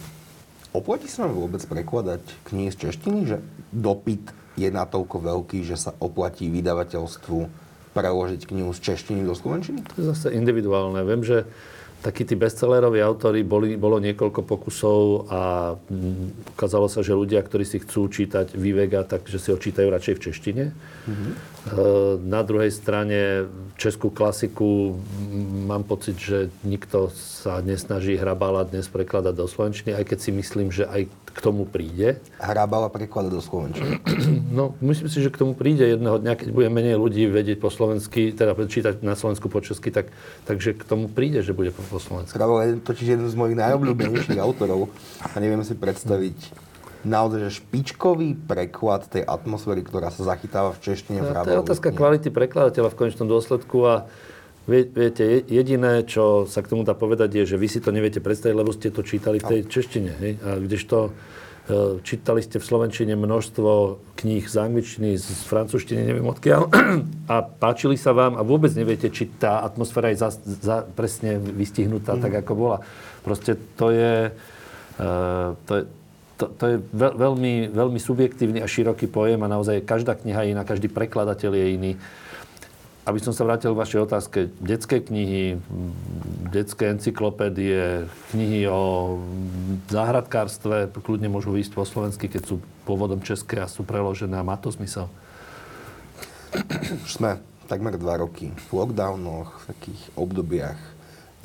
[0.74, 3.38] oplatí sa nám vôbec prekladať knihy z češtiny, že
[3.70, 9.86] dopyt je natoľko veľký, že sa oplatí vydavateľstvu preložiť knihu z češtiny do slovenčiny?
[9.86, 11.00] To je zase individuálne.
[11.08, 11.48] Viem, že
[12.06, 17.66] takí tí bestselleroví autory, boli, bolo niekoľko pokusov a mm, ukázalo sa, že ľudia, ktorí
[17.66, 20.64] si chcú čítať Vivega, takže si ho čítajú radšej v češtine.
[20.70, 21.55] Mm-hmm.
[22.22, 25.02] Na druhej strane českú klasiku
[25.66, 30.70] mám pocit, že nikto sa nesnaží Hrabala dnes prekladať do slovenčiny, aj keď si myslím,
[30.70, 32.22] že aj k tomu príde.
[32.40, 33.92] Hrabala prekladať do slovenčiny?
[34.54, 37.74] No, myslím si, že k tomu príde jedného dňa, keď bude menej ľudí vedieť po
[37.74, 40.14] slovensky, teda čítať na Slovensku po česky, tak,
[40.48, 42.38] takže k tomu príde, že bude po, po slovensky.
[42.40, 44.94] Hrabala je totiž jeden z mojich najobľúbenejších autorov
[45.28, 46.38] a neviem si predstaviť
[47.06, 51.22] naozaj že špičkový preklad tej atmosféry, ktorá sa zachytáva v češtine.
[51.22, 53.96] No, to je otázka kvality prekladateľa v konečnom dôsledku a
[54.66, 58.56] Viete, jediné, čo sa k tomu dá povedať, je, že vy si to neviete predstaviť,
[58.58, 60.12] lebo ste to čítali v tej češtine.
[60.18, 60.32] Hej?
[60.42, 66.74] A kdežto e, čítali ste v Slovenčine množstvo kníh z angličtiny, z francúzštiny, neviem odkiaľ,
[67.34, 72.18] a páčili sa vám a vôbec neviete, či tá atmosféra je za, za, presne vystihnutá
[72.18, 72.22] mm.
[72.26, 72.78] tak, ako bola.
[73.22, 74.34] Proste to je,
[74.98, 75.82] uh, to je
[76.36, 80.68] to, to je veľmi, veľmi subjektívny a široký pojem a naozaj každá kniha je iná,
[80.68, 81.92] každý prekladateľ je iný.
[83.06, 85.62] Aby som sa vrátil k vašej otázke, detské knihy,
[86.50, 89.22] detské encyklopédie, knihy o
[89.94, 94.58] záhradkárstve, kľudne môžu výjsť po slovensky, keď sú pôvodom české a sú preložené a má
[94.58, 95.06] to zmysel.
[97.06, 97.38] Už sme
[97.70, 100.82] takmer dva roky v lockdownoch, v takých obdobiach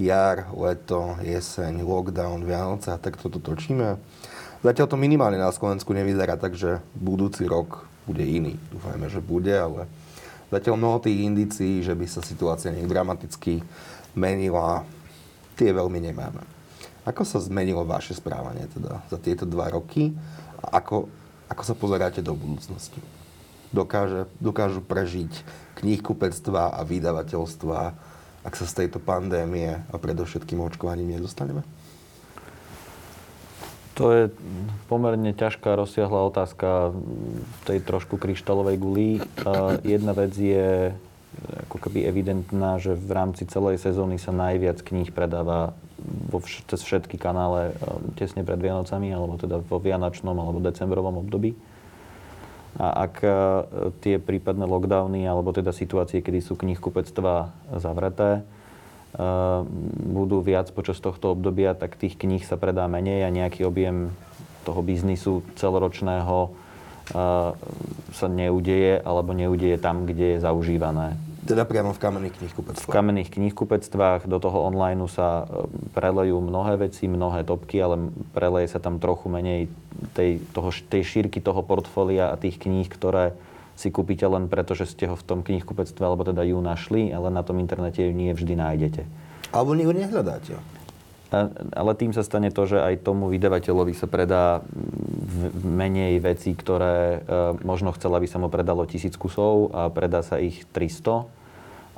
[0.00, 4.00] jar, leto, jeseň, lockdown, Vianoce a tak toto točíme.
[4.61, 8.61] Zatiaľ to minimálne na Slovensku nevyzerá, takže budúci rok bude iný.
[8.68, 9.88] Dúfajme, že bude, ale
[10.53, 13.64] zatiaľ mnoho tých indícií, že by sa situácia nejak dramaticky
[14.12, 14.85] menila,
[15.57, 16.44] tie veľmi nemáme.
[17.09, 20.12] Ako sa zmenilo vaše správanie teda za tieto dva roky?
[20.61, 21.09] A ako,
[21.49, 23.01] ako sa pozeráte do budúcnosti?
[23.73, 25.40] Dokáže, dokážu prežiť
[25.81, 27.79] knihkupectva a vydavateľstva,
[28.44, 31.64] ak sa z tejto pandémie a predovšetkým očkovaním nedostaneme?
[34.00, 34.32] To je
[34.88, 39.20] pomerne ťažká, rozsiahla otázka v tej trošku kryštálovej guli.
[39.84, 40.96] Jedna vec je
[41.68, 45.76] ako keby evidentná, že v rámci celej sezóny sa najviac kníh predáva
[46.32, 47.76] vo vš- cez všetky kanále
[48.16, 51.52] tesne pred Vianocami, alebo teda vo Vianočnom alebo decembrovom období.
[52.80, 53.14] A ak
[54.00, 58.48] tie prípadné lockdowny, alebo teda situácie, kedy sú knihkupectvá zavreté,
[60.07, 64.14] budú viac počas tohto obdobia, tak tých kníh sa predá menej a nejaký objem
[64.62, 66.55] toho biznisu celoročného
[68.14, 71.18] sa neudeje alebo neudeje tam, kde je zaužívané.
[71.40, 72.87] Teda priamo v kamenných knihkupectvách?
[72.87, 78.70] V kamenných knihkupectvách do toho online sa e, prelejú mnohé veci, mnohé topky, ale preleje
[78.70, 79.66] sa tam trochu menej
[80.14, 83.35] tej, toho, tej šírky toho portfólia a tých kníh, ktoré
[83.80, 87.32] si kúpite len preto, že ste ho v tom knihkupectve, alebo teda ju našli, ale
[87.32, 89.02] na tom internete ju nie vždy nájdete.
[89.56, 90.60] Alebo ju nehľadáte.
[91.72, 94.66] Ale tým sa stane to, že aj tomu vydavateľovi sa predá
[95.62, 97.18] menej vecí, ktoré e,
[97.62, 101.30] možno chcel, aby sa mu predalo tisíc kusov a predá sa ich 300.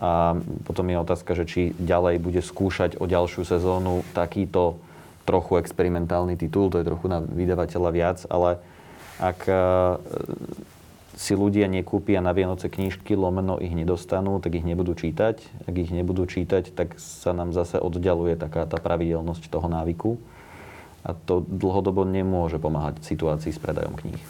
[0.04, 0.36] A
[0.68, 4.76] potom je otázka, že či ďalej bude skúšať o ďalšiu sezónu takýto
[5.24, 8.60] trochu experimentálny titul, to je trochu na vydavateľa viac, ale
[9.16, 9.54] ak e,
[11.12, 15.68] si ľudia nekúpia na Vianoce knižky, lomeno ich nedostanú, tak ich nebudú čítať.
[15.68, 20.16] Ak ich nebudú čítať, tak sa nám zase oddialuje taká tá pravidelnosť toho návyku.
[21.04, 24.22] A to dlhodobo nemôže pomáhať situácii s predajom kníh.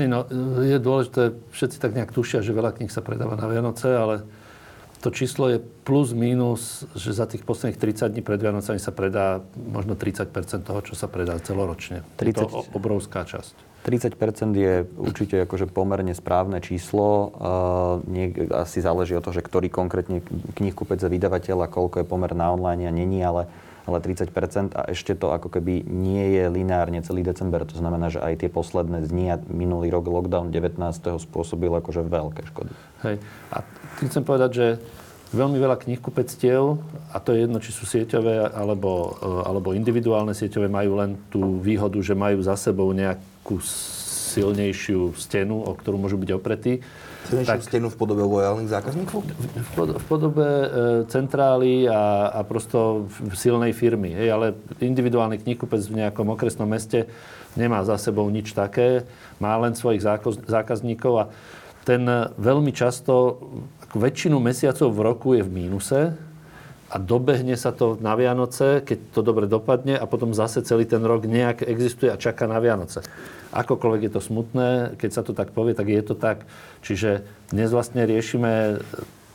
[0.00, 0.24] No,
[0.64, 4.24] je dôležité, všetci tak nejak tušia, že veľa kníh sa predáva na Vianoce, ale
[5.04, 9.44] to číslo je plus minus, že za tých posledných 30 dní pred Vianocami sa predá
[9.56, 10.32] možno 30%
[10.64, 12.00] toho, čo sa predá celoročne.
[12.16, 12.28] 30...
[12.28, 13.69] Je to obrovská časť.
[13.80, 14.12] 30%
[14.52, 17.32] je určite akože pomerne správne číslo.
[18.04, 20.20] Nie, asi záleží od toho, že ktorý konkrétne
[20.58, 23.48] knihkupec a vydavateľ a koľko je pomer na online a není, ale,
[23.88, 27.64] ale 30% a ešte to ako keby nie je lineárne celý december.
[27.64, 30.76] To znamená, že aj tie posledné dni a minulý rok lockdown 19.
[31.16, 32.72] spôsobil akože veľké škody.
[33.08, 33.16] Hej.
[33.48, 33.64] A
[34.04, 34.66] chcem povedať, že
[35.30, 36.76] veľmi veľa knihkupectiev,
[37.14, 39.14] a to je jedno, či sú sieťové alebo,
[39.46, 43.58] alebo individuálne sieťové, majú len tú výhodu, že majú za sebou nejak takú
[44.30, 46.86] silnejšiu stenu, o ktorú môžu byť opretí.
[47.26, 49.26] Silnejšiu tak, stenu v podobe lojálnych zákazníkov?
[49.26, 50.68] V, pod, v podobe e,
[51.10, 54.14] centrály a, a prosto silnej firmy.
[54.14, 54.46] Hej, ale
[54.78, 57.10] individuálny knihkupec v nejakom okresnom meste
[57.58, 59.02] nemá za sebou nič také,
[59.42, 60.06] má len svojich
[60.46, 61.24] zákazníkov a
[61.82, 62.06] ten
[62.38, 63.42] veľmi často,
[63.98, 66.14] väčšinu mesiacov v roku je v mínuse,
[66.90, 70.98] a dobehne sa to na Vianoce, keď to dobre dopadne a potom zase celý ten
[71.06, 73.06] rok nejak existuje a čaká na Vianoce.
[73.54, 76.50] Akokoľvek je to smutné, keď sa to tak povie, tak je to tak.
[76.82, 77.22] Čiže
[77.54, 78.82] dnes vlastne riešime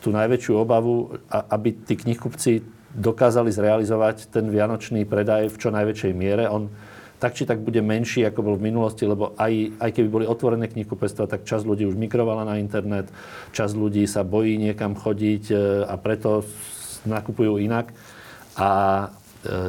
[0.03, 2.59] tú najväčšiu obavu, aby tí knihkupci
[2.91, 6.51] dokázali zrealizovať ten vianočný predaj v čo najväčšej miere.
[6.51, 6.67] On
[7.15, 10.67] tak či tak bude menší, ako bol v minulosti, lebo aj, aj keby boli otvorené
[10.67, 13.07] knihkupectva, tak čas ľudí už migrovala na internet,
[13.55, 15.55] čas ľudí sa bojí niekam chodiť e,
[15.87, 16.43] a preto
[17.05, 17.89] nakupujú inak.
[18.55, 19.09] A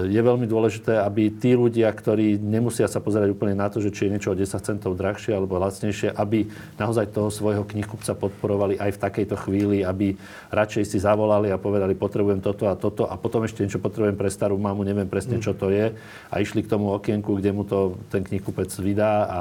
[0.08, 4.08] je veľmi dôležité, aby tí ľudia, ktorí nemusia sa pozerať úplne na to, že či
[4.08, 6.48] je niečo o 10 centov drahšie alebo lacnejšie, aby
[6.80, 10.16] naozaj toho svojho knihkupca podporovali aj v takejto chvíli, aby
[10.48, 14.32] radšej si zavolali a povedali, potrebujem toto a toto a potom ešte niečo potrebujem pre
[14.32, 15.92] starú mamu, neviem presne, čo to je.
[16.32, 19.40] A išli k tomu okienku, kde mu to ten knihkupec vydá a,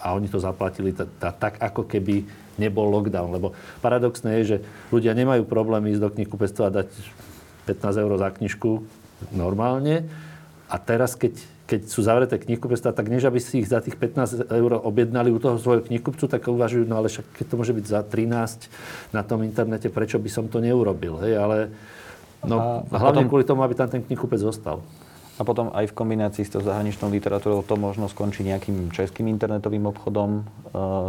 [0.00, 2.24] a oni to zaplatili t- t- tak, ako keby
[2.56, 3.32] nebol lockdown.
[3.32, 3.52] Lebo
[3.84, 4.56] paradoxné je, že
[4.88, 6.88] ľudia nemajú problém ísť do knihkupectva a dať
[7.68, 10.08] 15 eur za knižku normálne.
[10.70, 11.34] A teraz, keď,
[11.66, 15.38] keď sú zavreté knihkupectvá, tak než aby si ich za tých 15 eur objednali u
[15.42, 19.22] toho svojho knihkupcu, tak uvažujú, no ale však keď to môže byť za 13 na
[19.26, 21.18] tom internete, prečo by som to neurobil.
[21.26, 21.32] Hej?
[21.36, 21.56] Ale
[22.46, 23.30] no, a, hlavne potom...
[23.34, 24.80] kvôli tomu, aby tam ten knihkupec zostal.
[25.40, 29.88] A potom aj v kombinácii s tou zahraničnou literatúrou to možno skončí nejakým českým internetovým
[29.88, 30.42] obchodom e,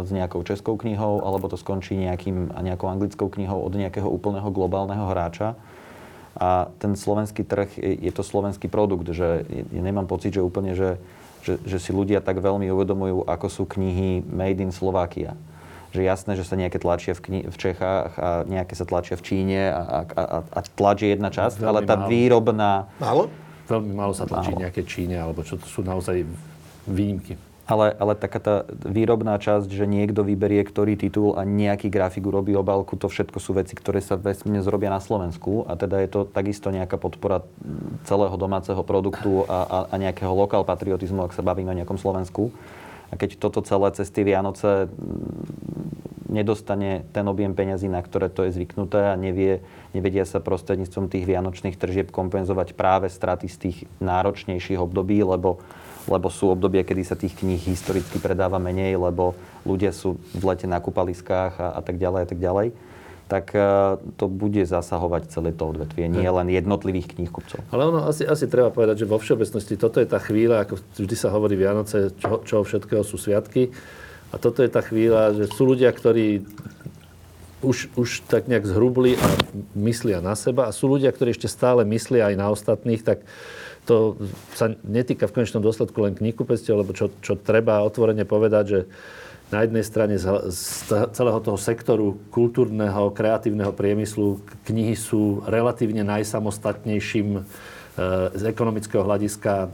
[0.02, 5.04] s nejakou českou knihou, alebo to skončí nejakým, nejakou anglickou knihou od nejakého úplného globálneho
[5.04, 5.52] hráča.
[6.36, 10.96] A ten slovenský trh, je, to slovenský produkt, že ja nemám pocit, že úplne, že,
[11.44, 15.36] že, že si ľudia tak veľmi uvedomujú, ako sú knihy made in Slovakia
[15.92, 19.22] že jasné, že sa nejaké tlačia v, kni- v Čechách a nejaké sa tlačia v
[19.28, 22.08] Číne a, a, a, a tlač je jedna časť, Veľmi ale tá málo.
[22.08, 22.70] výrobná...
[22.96, 23.28] Málo?
[23.68, 24.64] Veľmi málo sa tlačí málo.
[24.64, 26.24] nejaké Číne, alebo čo to sú naozaj
[26.88, 27.36] výnimky.
[27.62, 32.58] Ale, ale taká tá výrobná časť, že niekto vyberie ktorý titul a nejaký grafik urobí
[32.58, 36.20] obálku, to všetko sú veci, ktoré sa vesmne zrobia na Slovensku a teda je to
[36.26, 37.46] takisto nejaká podpora
[38.02, 42.50] celého domáceho produktu a, a, a nejakého lokál patriotizmu, ak sa bavíme o nejakom Slovensku.
[43.12, 44.90] A keď toto celé cez tie Vianoce
[46.32, 49.60] nedostane ten objem peňazí, na ktoré to je zvyknuté a nevie,
[49.92, 55.60] nevedia sa prostredníctvom tých vianočných tržieb kompenzovať práve straty z tých náročnejších období, lebo,
[56.10, 60.66] lebo sú obdobia, kedy sa tých kníh historicky predáva menej, lebo ľudia sú v lete
[60.66, 62.68] na kúpaliskách a, a tak ďalej a tak ďalej
[63.32, 67.64] tak uh, to bude zasahovať celé to odvetvie, nie len jednotlivých knihkupcov.
[67.72, 71.16] Ale ono asi, asi treba povedať, že vo všeobecnosti toto je tá chvíľa, ako vždy
[71.16, 73.72] sa hovorí Vianoce, čo, čo všetkého sú sviatky.
[74.32, 76.44] A toto je tá chvíľa, že sú ľudia, ktorí
[77.64, 79.28] už, už tak nejak zhrubli a
[79.80, 83.24] myslia na seba a sú ľudia, ktorí ešte stále myslia aj na ostatných, tak
[83.82, 84.14] to
[84.54, 88.80] sa netýka v konečnom dôsledku len knihkupectiev, lebo čo, čo treba otvorene povedať, že
[89.52, 90.62] na jednej strane z, z
[91.12, 97.40] celého toho sektoru kultúrneho, kreatívneho priemyslu knihy sú relatívne najsamostatnejším e,
[98.32, 99.68] z ekonomického hľadiska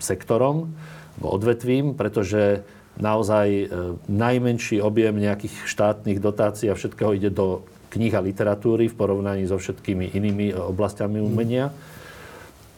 [0.00, 0.72] sektorom,
[1.20, 2.64] odvetvím, pretože
[2.96, 3.64] naozaj e,
[4.08, 9.60] najmenší objem nejakých štátnych dotácií a všetkého ide do kníh a literatúry v porovnaní so
[9.60, 11.68] všetkými inými oblastiami umenia.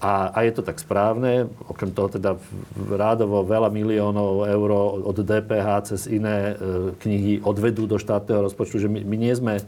[0.04, 2.36] A, a je to tak správne, okrem toho teda
[2.76, 8.88] rádovo veľa miliónov eur od DPH cez iné e, knihy odvedú do štátneho rozpočtu, že
[8.92, 9.64] my, my nie sme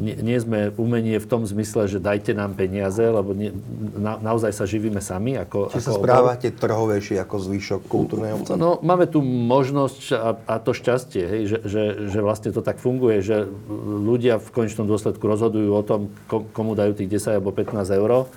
[0.00, 3.52] nie, nie sme umenie v tom zmysle, že dajte nám peniaze, lebo nie,
[3.92, 5.36] na, naozaj sa živíme sami.
[5.36, 6.60] Ako, Či ako sa správate obor.
[6.64, 8.56] trhovejšie ako zvyšok kultúrnej obce?
[8.56, 12.80] No, máme tu možnosť a, a to šťastie, hej, že, že, že vlastne to tak
[12.80, 13.44] funguje, že
[13.84, 16.08] ľudia v konečnom dôsledku rozhodujú o tom,
[16.56, 18.32] komu dajú tých 10 alebo 15 eur,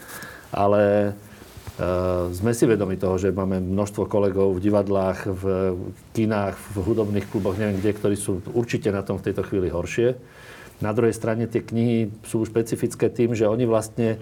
[0.54, 1.14] ale
[1.80, 5.44] Uh, sme si vedomi toho, že máme množstvo kolegov v divadlách, v
[6.12, 10.20] kinách, v hudobných kluboch, neviem kde, ktorí sú určite na tom v tejto chvíli horšie.
[10.84, 14.20] Na druhej strane tie knihy sú špecifické tým, že oni vlastne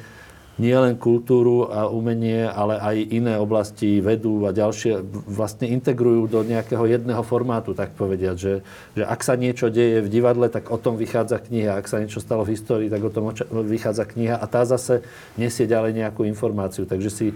[0.57, 6.41] nie len kultúru a umenie, ale aj iné oblasti, vedu a ďalšie vlastne integrujú do
[6.41, 8.35] nejakého jedného formátu, tak povediať.
[8.35, 8.53] Že,
[8.97, 11.77] že ak sa niečo deje v divadle, tak o tom vychádza kniha.
[11.77, 13.29] Ak sa niečo stalo v histórii, tak o tom
[13.69, 14.41] vychádza kniha.
[14.41, 15.05] A tá zase
[15.37, 16.89] nesie ďalej nejakú informáciu.
[16.89, 17.27] Takže si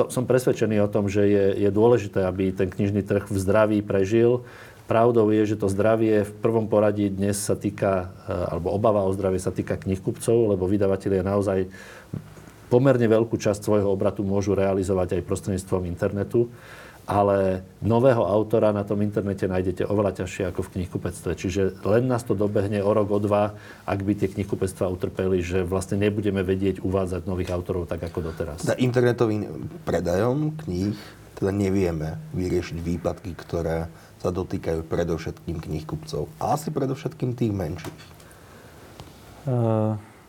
[0.00, 4.48] som presvedčený o tom, že je, je dôležité, aby ten knižný trh v zdraví prežil
[4.90, 9.14] Pravdou je, že to zdravie v prvom poradí dnes sa týka, eh, alebo obava o
[9.14, 11.70] zdravie sa týka knihkupcov, lebo vydavatelia naozaj
[12.66, 16.50] pomerne veľkú časť svojho obratu môžu realizovať aj prostredníctvom internetu,
[17.06, 21.38] ale nového autora na tom internete nájdete oveľa ťažšie ako v knihkupectve.
[21.38, 23.54] Čiže len nás to dobehne o rok, o dva,
[23.86, 28.66] ak by tie knihkupectva utrpeli, že vlastne nebudeme vedieť uvádzať nových autorov tak ako doteraz.
[28.66, 30.98] Teda internetovým predajom kníh
[31.38, 33.86] teda nevieme vyriešiť výpadky, ktoré
[34.20, 38.00] sa dotýkajú predovšetkým knihkupcov a asi predovšetkým tých menších?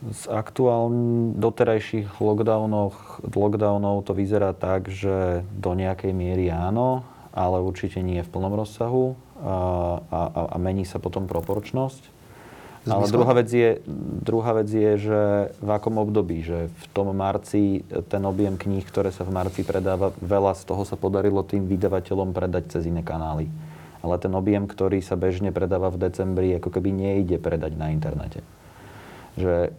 [0.02, 7.04] Z aktuálnych doterajších lockdownov to vyzerá tak, že do nejakej miery áno,
[7.36, 9.14] ale určite nie v plnom rozsahu
[9.44, 10.20] a, a,
[10.52, 12.02] a mení sa potom proporčnosť.
[12.82, 12.98] Zmysl?
[12.98, 13.70] Ale druhá vec, je,
[14.26, 15.20] druhá vec je, že
[15.62, 20.10] v akom období, že v tom marci ten objem kníh, ktoré sa v marci predáva,
[20.18, 23.46] veľa z toho sa podarilo tým vydavateľom predať cez iné kanály
[24.02, 28.42] ale ten objem, ktorý sa bežne predáva v decembri, ako keby nejde predať na internete.
[29.38, 29.70] Že e,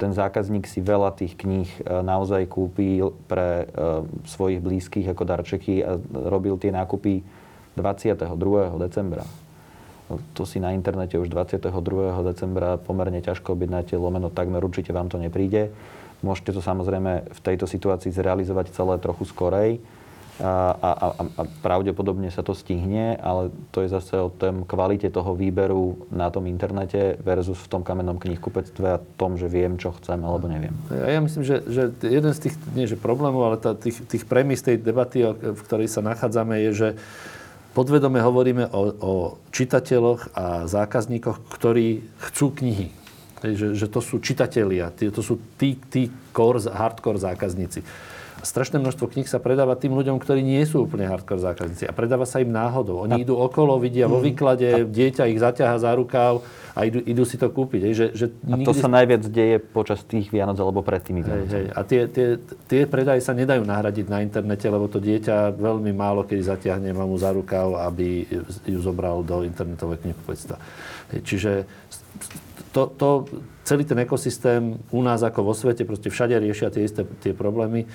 [0.00, 5.84] ten zákazník si veľa tých kníh e, naozaj kúpil pre e, svojich blízkych ako darčeky
[5.84, 7.20] a robil tie nákupy
[7.76, 8.24] 22.
[8.80, 9.26] decembra.
[10.08, 11.70] No, to si na internete už 22.
[12.24, 15.74] decembra pomerne ťažko objednáte, lomeno takmer určite vám to nepríde.
[16.20, 19.80] Môžete to samozrejme v tejto situácii zrealizovať celé trochu skorej,
[20.40, 20.90] a, a,
[21.36, 26.32] a pravdepodobne sa to stihne, ale to je zase o tom kvalite toho výberu na
[26.32, 30.72] tom internete versus v tom kamennom knihkupectve a tom, že viem, čo chcem alebo neviem.
[30.88, 34.24] Ja, ja myslím, že, že jeden z tých, nie že problémov, ale tá, tých, tých
[34.24, 36.88] premis tej debaty, v ktorej sa nachádzame, je, že
[37.76, 39.12] podvedome hovoríme o, o
[39.52, 42.88] čitateľoch a zákazníkoch, ktorí chcú knihy.
[43.40, 47.80] Že, že to sú čitatelia, to sú tí, tí core, hardcore zákazníci
[48.42, 51.84] strašné množstvo kníh sa predáva tým ľuďom, ktorí nie sú úplne hardcore zákazníci.
[51.86, 53.04] A predáva sa im náhodou.
[53.04, 53.22] Oni a...
[53.22, 54.24] idú okolo, vidia vo mm.
[54.24, 54.84] výklade, a...
[54.84, 57.80] dieťa ich zaťaha za rukáv a idú, idú si to kúpiť.
[57.86, 58.66] Hej, že, že a nikdy...
[58.66, 61.50] to sa najviac deje počas tých Vianoc alebo pred tými Vianocami.
[61.50, 61.76] Hej, hej.
[61.76, 62.26] A tie, tie,
[62.68, 67.16] tie predaje sa nedajú nahradiť na internete, lebo to dieťa veľmi málo kedy zatiahne mamu
[67.20, 68.24] za rukáv, aby
[68.64, 70.56] ju zobral do internetového knihkupectva.
[71.10, 71.68] Čiže
[72.70, 73.26] to, to,
[73.66, 77.86] celý ten ekosystém u nás ako vo svete, proste všade riešia tie isté tie problémy.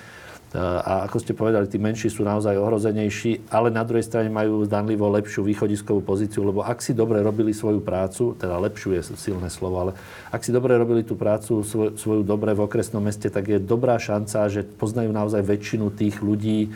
[0.56, 5.04] A ako ste povedali, tí menší sú naozaj ohrozenejší, ale na druhej strane majú zdanlivo
[5.12, 9.76] lepšiu východiskovú pozíciu, lebo ak si dobre robili svoju prácu, teda lepšiu je silné slovo,
[9.76, 9.92] ale
[10.32, 14.00] ak si dobre robili tú prácu svoj, svoju dobre v okresnom meste, tak je dobrá
[14.00, 16.72] šanca, že poznajú naozaj väčšinu tých ľudí,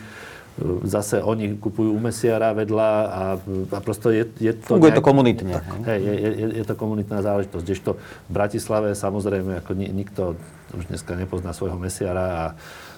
[0.83, 3.23] zase oni kupujú u mesiara vedľa a,
[3.71, 4.77] a prosto je, je to...
[4.77, 5.53] Funguje nejak, to komunitne.
[5.87, 7.63] Hej, je, je, je to komunitná záležitosť.
[7.63, 7.91] Kdežto
[8.27, 10.21] v Bratislave samozrejme ako nikto
[10.75, 12.45] už dneska nepozná svojho mesiara a,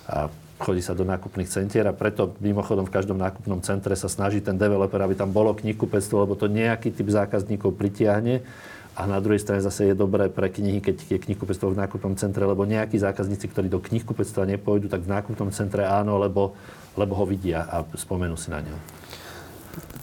[0.10, 0.18] a
[0.62, 4.58] chodí sa do nákupných centier a preto mimochodom v každom nákupnom centre sa snaží ten
[4.58, 8.46] developer, aby tam bolo knihkupectvo, lebo to nejaký typ zákazníkov pritiahne.
[8.94, 12.46] A na druhej strane zase je dobré pre knihy, keď je knihkupectvo v nákupnom centre,
[12.46, 16.54] lebo nejakí zákazníci, ktorí do knihkupectva nepôjdu, tak v nákupnom centre áno, lebo,
[16.94, 18.78] lebo ho vidia a spomenú si na ňo.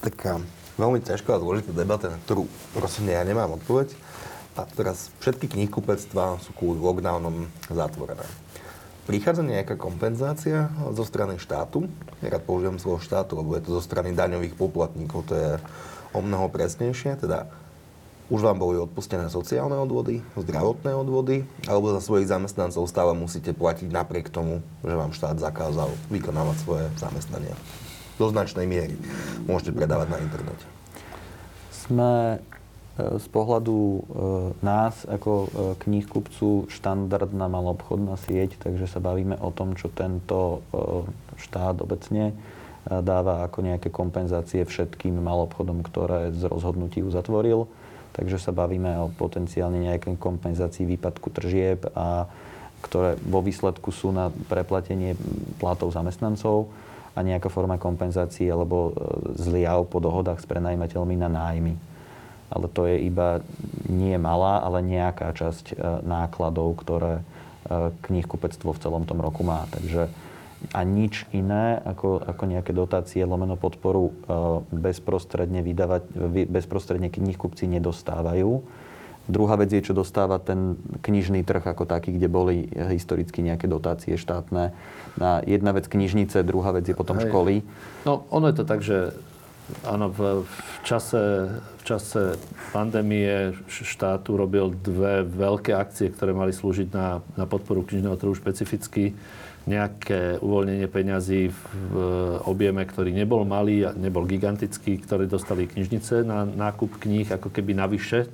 [0.03, 0.43] Taká
[0.75, 3.95] veľmi ťažká a zložitá debata, na ktorú prosím ja nemám odpoveď.
[4.59, 8.27] A teraz všetky knihkupectvá sú kvôli lockdownom zatvorené.
[9.11, 11.91] Prichádza nejaká kompenzácia zo strany štátu?
[12.23, 15.27] Ja rád použijem slovo štátu, lebo je to zo strany daňových poplatníkov.
[15.27, 15.59] To je
[16.15, 17.19] o mnoho presnejšie.
[17.19, 17.51] Teda
[18.31, 23.91] už vám boli odpustené sociálne odvody, zdravotné odvody, alebo za svojich zamestnancov stále musíte platiť
[23.91, 27.59] napriek tomu, že vám štát zakázal vykonávať svoje zamestnania.
[28.15, 28.95] Do značnej miery.
[29.51, 30.63] Môžete predávať na internete.
[31.75, 32.39] Sme
[33.19, 34.01] z pohľadu e,
[34.65, 35.49] nás ako e,
[35.85, 40.65] knihkupcu štandardná malobchodná sieť, takže sa bavíme o tom, čo tento
[41.41, 42.37] štát obecne
[42.85, 47.69] dáva ako nejaké kompenzácie všetkým malobchodom, ktoré z rozhodnutí uzatvoril
[48.13, 52.27] takže sa bavíme o potenciálne nejakej kompenzácii výpadku tržieb, a,
[52.83, 55.15] ktoré vo výsledku sú na preplatenie
[55.61, 56.73] platov zamestnancov
[57.15, 61.75] a nejaká forma kompenzácií alebo e, zliav po dohodách s prenajímateľmi na nájmy.
[62.51, 63.41] Ale to je iba
[63.87, 69.71] nie malá, ale nejaká časť e, nákladov, ktoré e, knihkupectvo v celom tom roku má.
[69.71, 70.11] Takže
[70.77, 74.13] a nič iné ako, ako nejaké dotácie lomeno podporu e,
[74.77, 76.03] bezprostredne, vydávať,
[76.51, 78.61] bezprostredne knihkupci nedostávajú.
[79.31, 80.75] Druhá vec je, čo dostáva ten
[81.07, 84.75] knižný trh ako taký, kde boli historicky nejaké dotácie štátne.
[85.15, 87.31] Na jedna vec knižnice, druhá vec je potom Hej.
[87.31, 87.55] školy.
[88.03, 89.15] No, ono je to tak, že
[89.87, 91.23] áno, v, v, čase,
[91.55, 92.37] v čase
[92.71, 99.17] pandémie štátu robil dve veľké akcie, ktoré mali slúžiť na, na podporu knižného trhu špecificky
[99.69, 101.95] nejaké uvoľnenie peňazí v
[102.49, 107.77] objeme, ktorý nebol malý a nebol gigantický, ktoré dostali knižnice na nákup kníh ako keby
[107.77, 108.27] navyše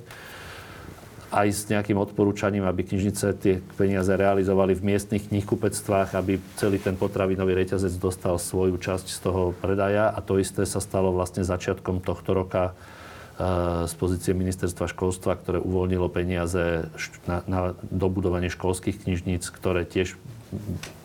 [1.27, 6.95] aj s nejakým odporúčaním, aby knižnice tie peniaze realizovali v miestnych knihkupectvách, aby celý ten
[6.95, 10.07] potravinový reťazec dostal svoju časť z toho predaja.
[10.07, 15.59] A to isté sa stalo vlastne začiatkom tohto roka eh, z pozície ministerstva školstva, ktoré
[15.59, 16.87] uvoľnilo peniaze
[17.27, 17.59] na, na
[17.91, 20.15] dobudovanie školských knižníc, ktoré tiež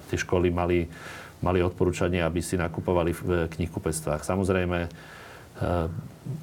[0.07, 0.87] tie školy mali,
[1.43, 4.23] mali odporúčanie, aby si nakupovali v knihkupectvách.
[4.23, 4.87] Samozrejme,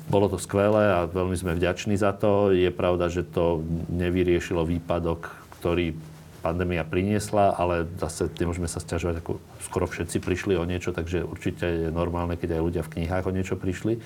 [0.10, 2.52] bolo to skvelé a veľmi sme vďační za to.
[2.52, 5.96] Je pravda, že to nevyriešilo výpadok, ktorý
[6.40, 11.66] pandémia priniesla, ale zase nemôžeme sa stiažovať, ako skoro všetci prišli o niečo, takže určite
[11.68, 14.00] je normálne, keď aj ľudia v knihách o niečo prišli.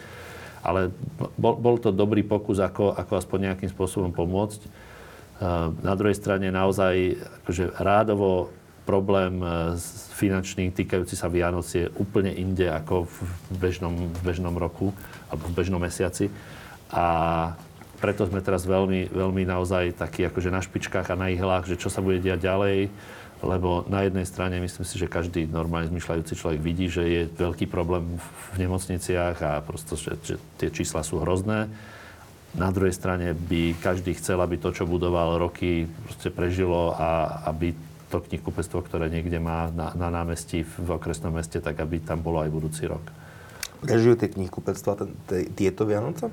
[0.64, 0.96] Ale
[1.36, 4.62] bol, bol to dobrý pokus, ako, ako aspoň nejakým spôsobom pomôcť.
[4.64, 4.70] E,
[5.84, 8.50] na druhej strane naozaj akože rádovo
[8.84, 9.76] problém e,
[10.14, 14.92] finančný týkajúci sa Vianoc je úplne inde ako v bežnom, v bežnom roku
[15.32, 16.28] alebo v bežnom mesiaci.
[16.94, 17.06] A
[18.04, 21.88] preto sme teraz veľmi, veľmi naozaj takí akože na špičkách a na ihlách, že čo
[21.88, 22.92] sa bude diať ďalej,
[23.44, 27.68] lebo na jednej strane myslím si, že každý normálne zmyšľajúci človek vidí, že je veľký
[27.68, 31.72] problém v nemocniciach a prosto, že, že tie čísla sú hrozné.
[32.54, 37.74] Na druhej strane by každý chcel, aby to, čo budoval roky, proste prežilo a aby
[38.14, 42.46] to knihkupectvo, ktoré niekde má na, na námestí v okresnom meste, tak aby tam bolo
[42.46, 43.02] aj budúci rok.
[43.82, 45.10] Prežijú tie knihkupectva
[45.58, 46.30] tieto Vianoce?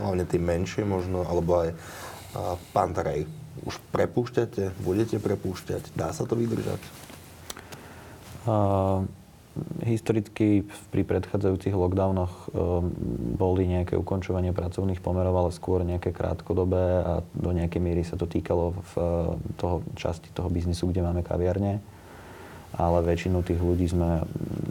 [0.00, 1.76] Hlavne tie menšie možno, alebo aj
[2.72, 3.28] Pantarej.
[3.68, 4.80] Už prepúšťate?
[4.80, 5.92] Budete prepúšťať?
[5.92, 6.80] Dá sa to vydržať?
[8.48, 9.04] Uh
[9.84, 12.90] historicky pri predchádzajúcich lockdownoch um,
[13.36, 18.26] boli nejaké ukončovanie pracovných pomerov, ale skôr nejaké krátkodobé a do nejakej miery sa to
[18.28, 18.94] týkalo v
[19.60, 21.80] toho časti toho biznisu, kde máme kaviarne.
[22.76, 24.20] Ale väčšinu tých ľudí sme,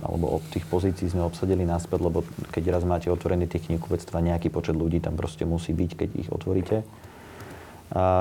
[0.06, 2.22] alebo tých pozícií sme obsadili naspäť, lebo
[2.54, 6.30] keď raz máte otvorený tých knihkupectva, nejaký počet ľudí tam proste musí byť, keď ich
[6.30, 6.86] otvoríte.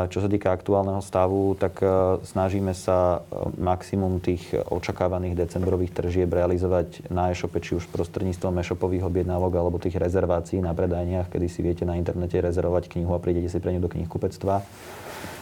[0.07, 6.31] Čo sa týka aktuálneho stavu, tak e, snažíme sa e, maximum tých očakávaných decembrových tržieb
[6.31, 11.67] realizovať na e-shope, či už prostredníctvom e-shopových objednávok alebo tých rezervácií na predajniach, kedy si
[11.67, 14.63] viete na internete rezervovať knihu a prídete si pre ňu do knihkupectva,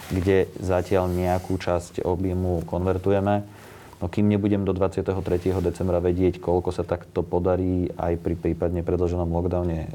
[0.09, 3.45] kde zatiaľ nejakú časť objemu konvertujeme.
[4.05, 5.17] No kým nebudem do 23.
[5.65, 9.89] decembra vedieť, koľko sa takto podarí aj pri prípadne predloženom lockdowne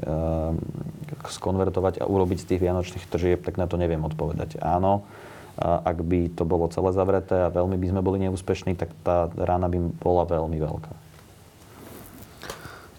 [1.31, 4.59] skonvertovať a urobiť z tých vianočných tržieb, tak na to neviem odpovedať.
[4.59, 5.07] Áno,
[5.55, 9.71] ak by to bolo celé zavreté a veľmi by sme boli neúspešní, tak tá rána
[9.71, 10.91] by bola veľmi veľká.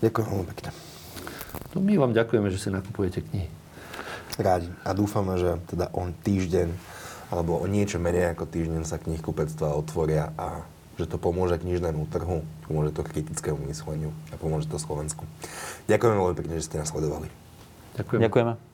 [0.00, 0.72] Ďakujem veľmi pekne.
[1.76, 3.52] No my vám ďakujeme, že si nakupujete knihy.
[4.40, 4.72] Rádi.
[4.80, 6.72] A dúfame, že teda on týždeň
[7.28, 12.45] alebo o niečo menej ako týždeň sa knihkupectva otvoria a že to pomôže knižnému trhu,
[12.68, 15.24] pomôže to kritickému mysleniu a pomôže to Slovensku.
[15.88, 17.28] Ďakujem veľmi pekne, že ste nás sledovali.
[17.97, 18.22] Ďakujeme.
[18.28, 18.71] Ďakujeme.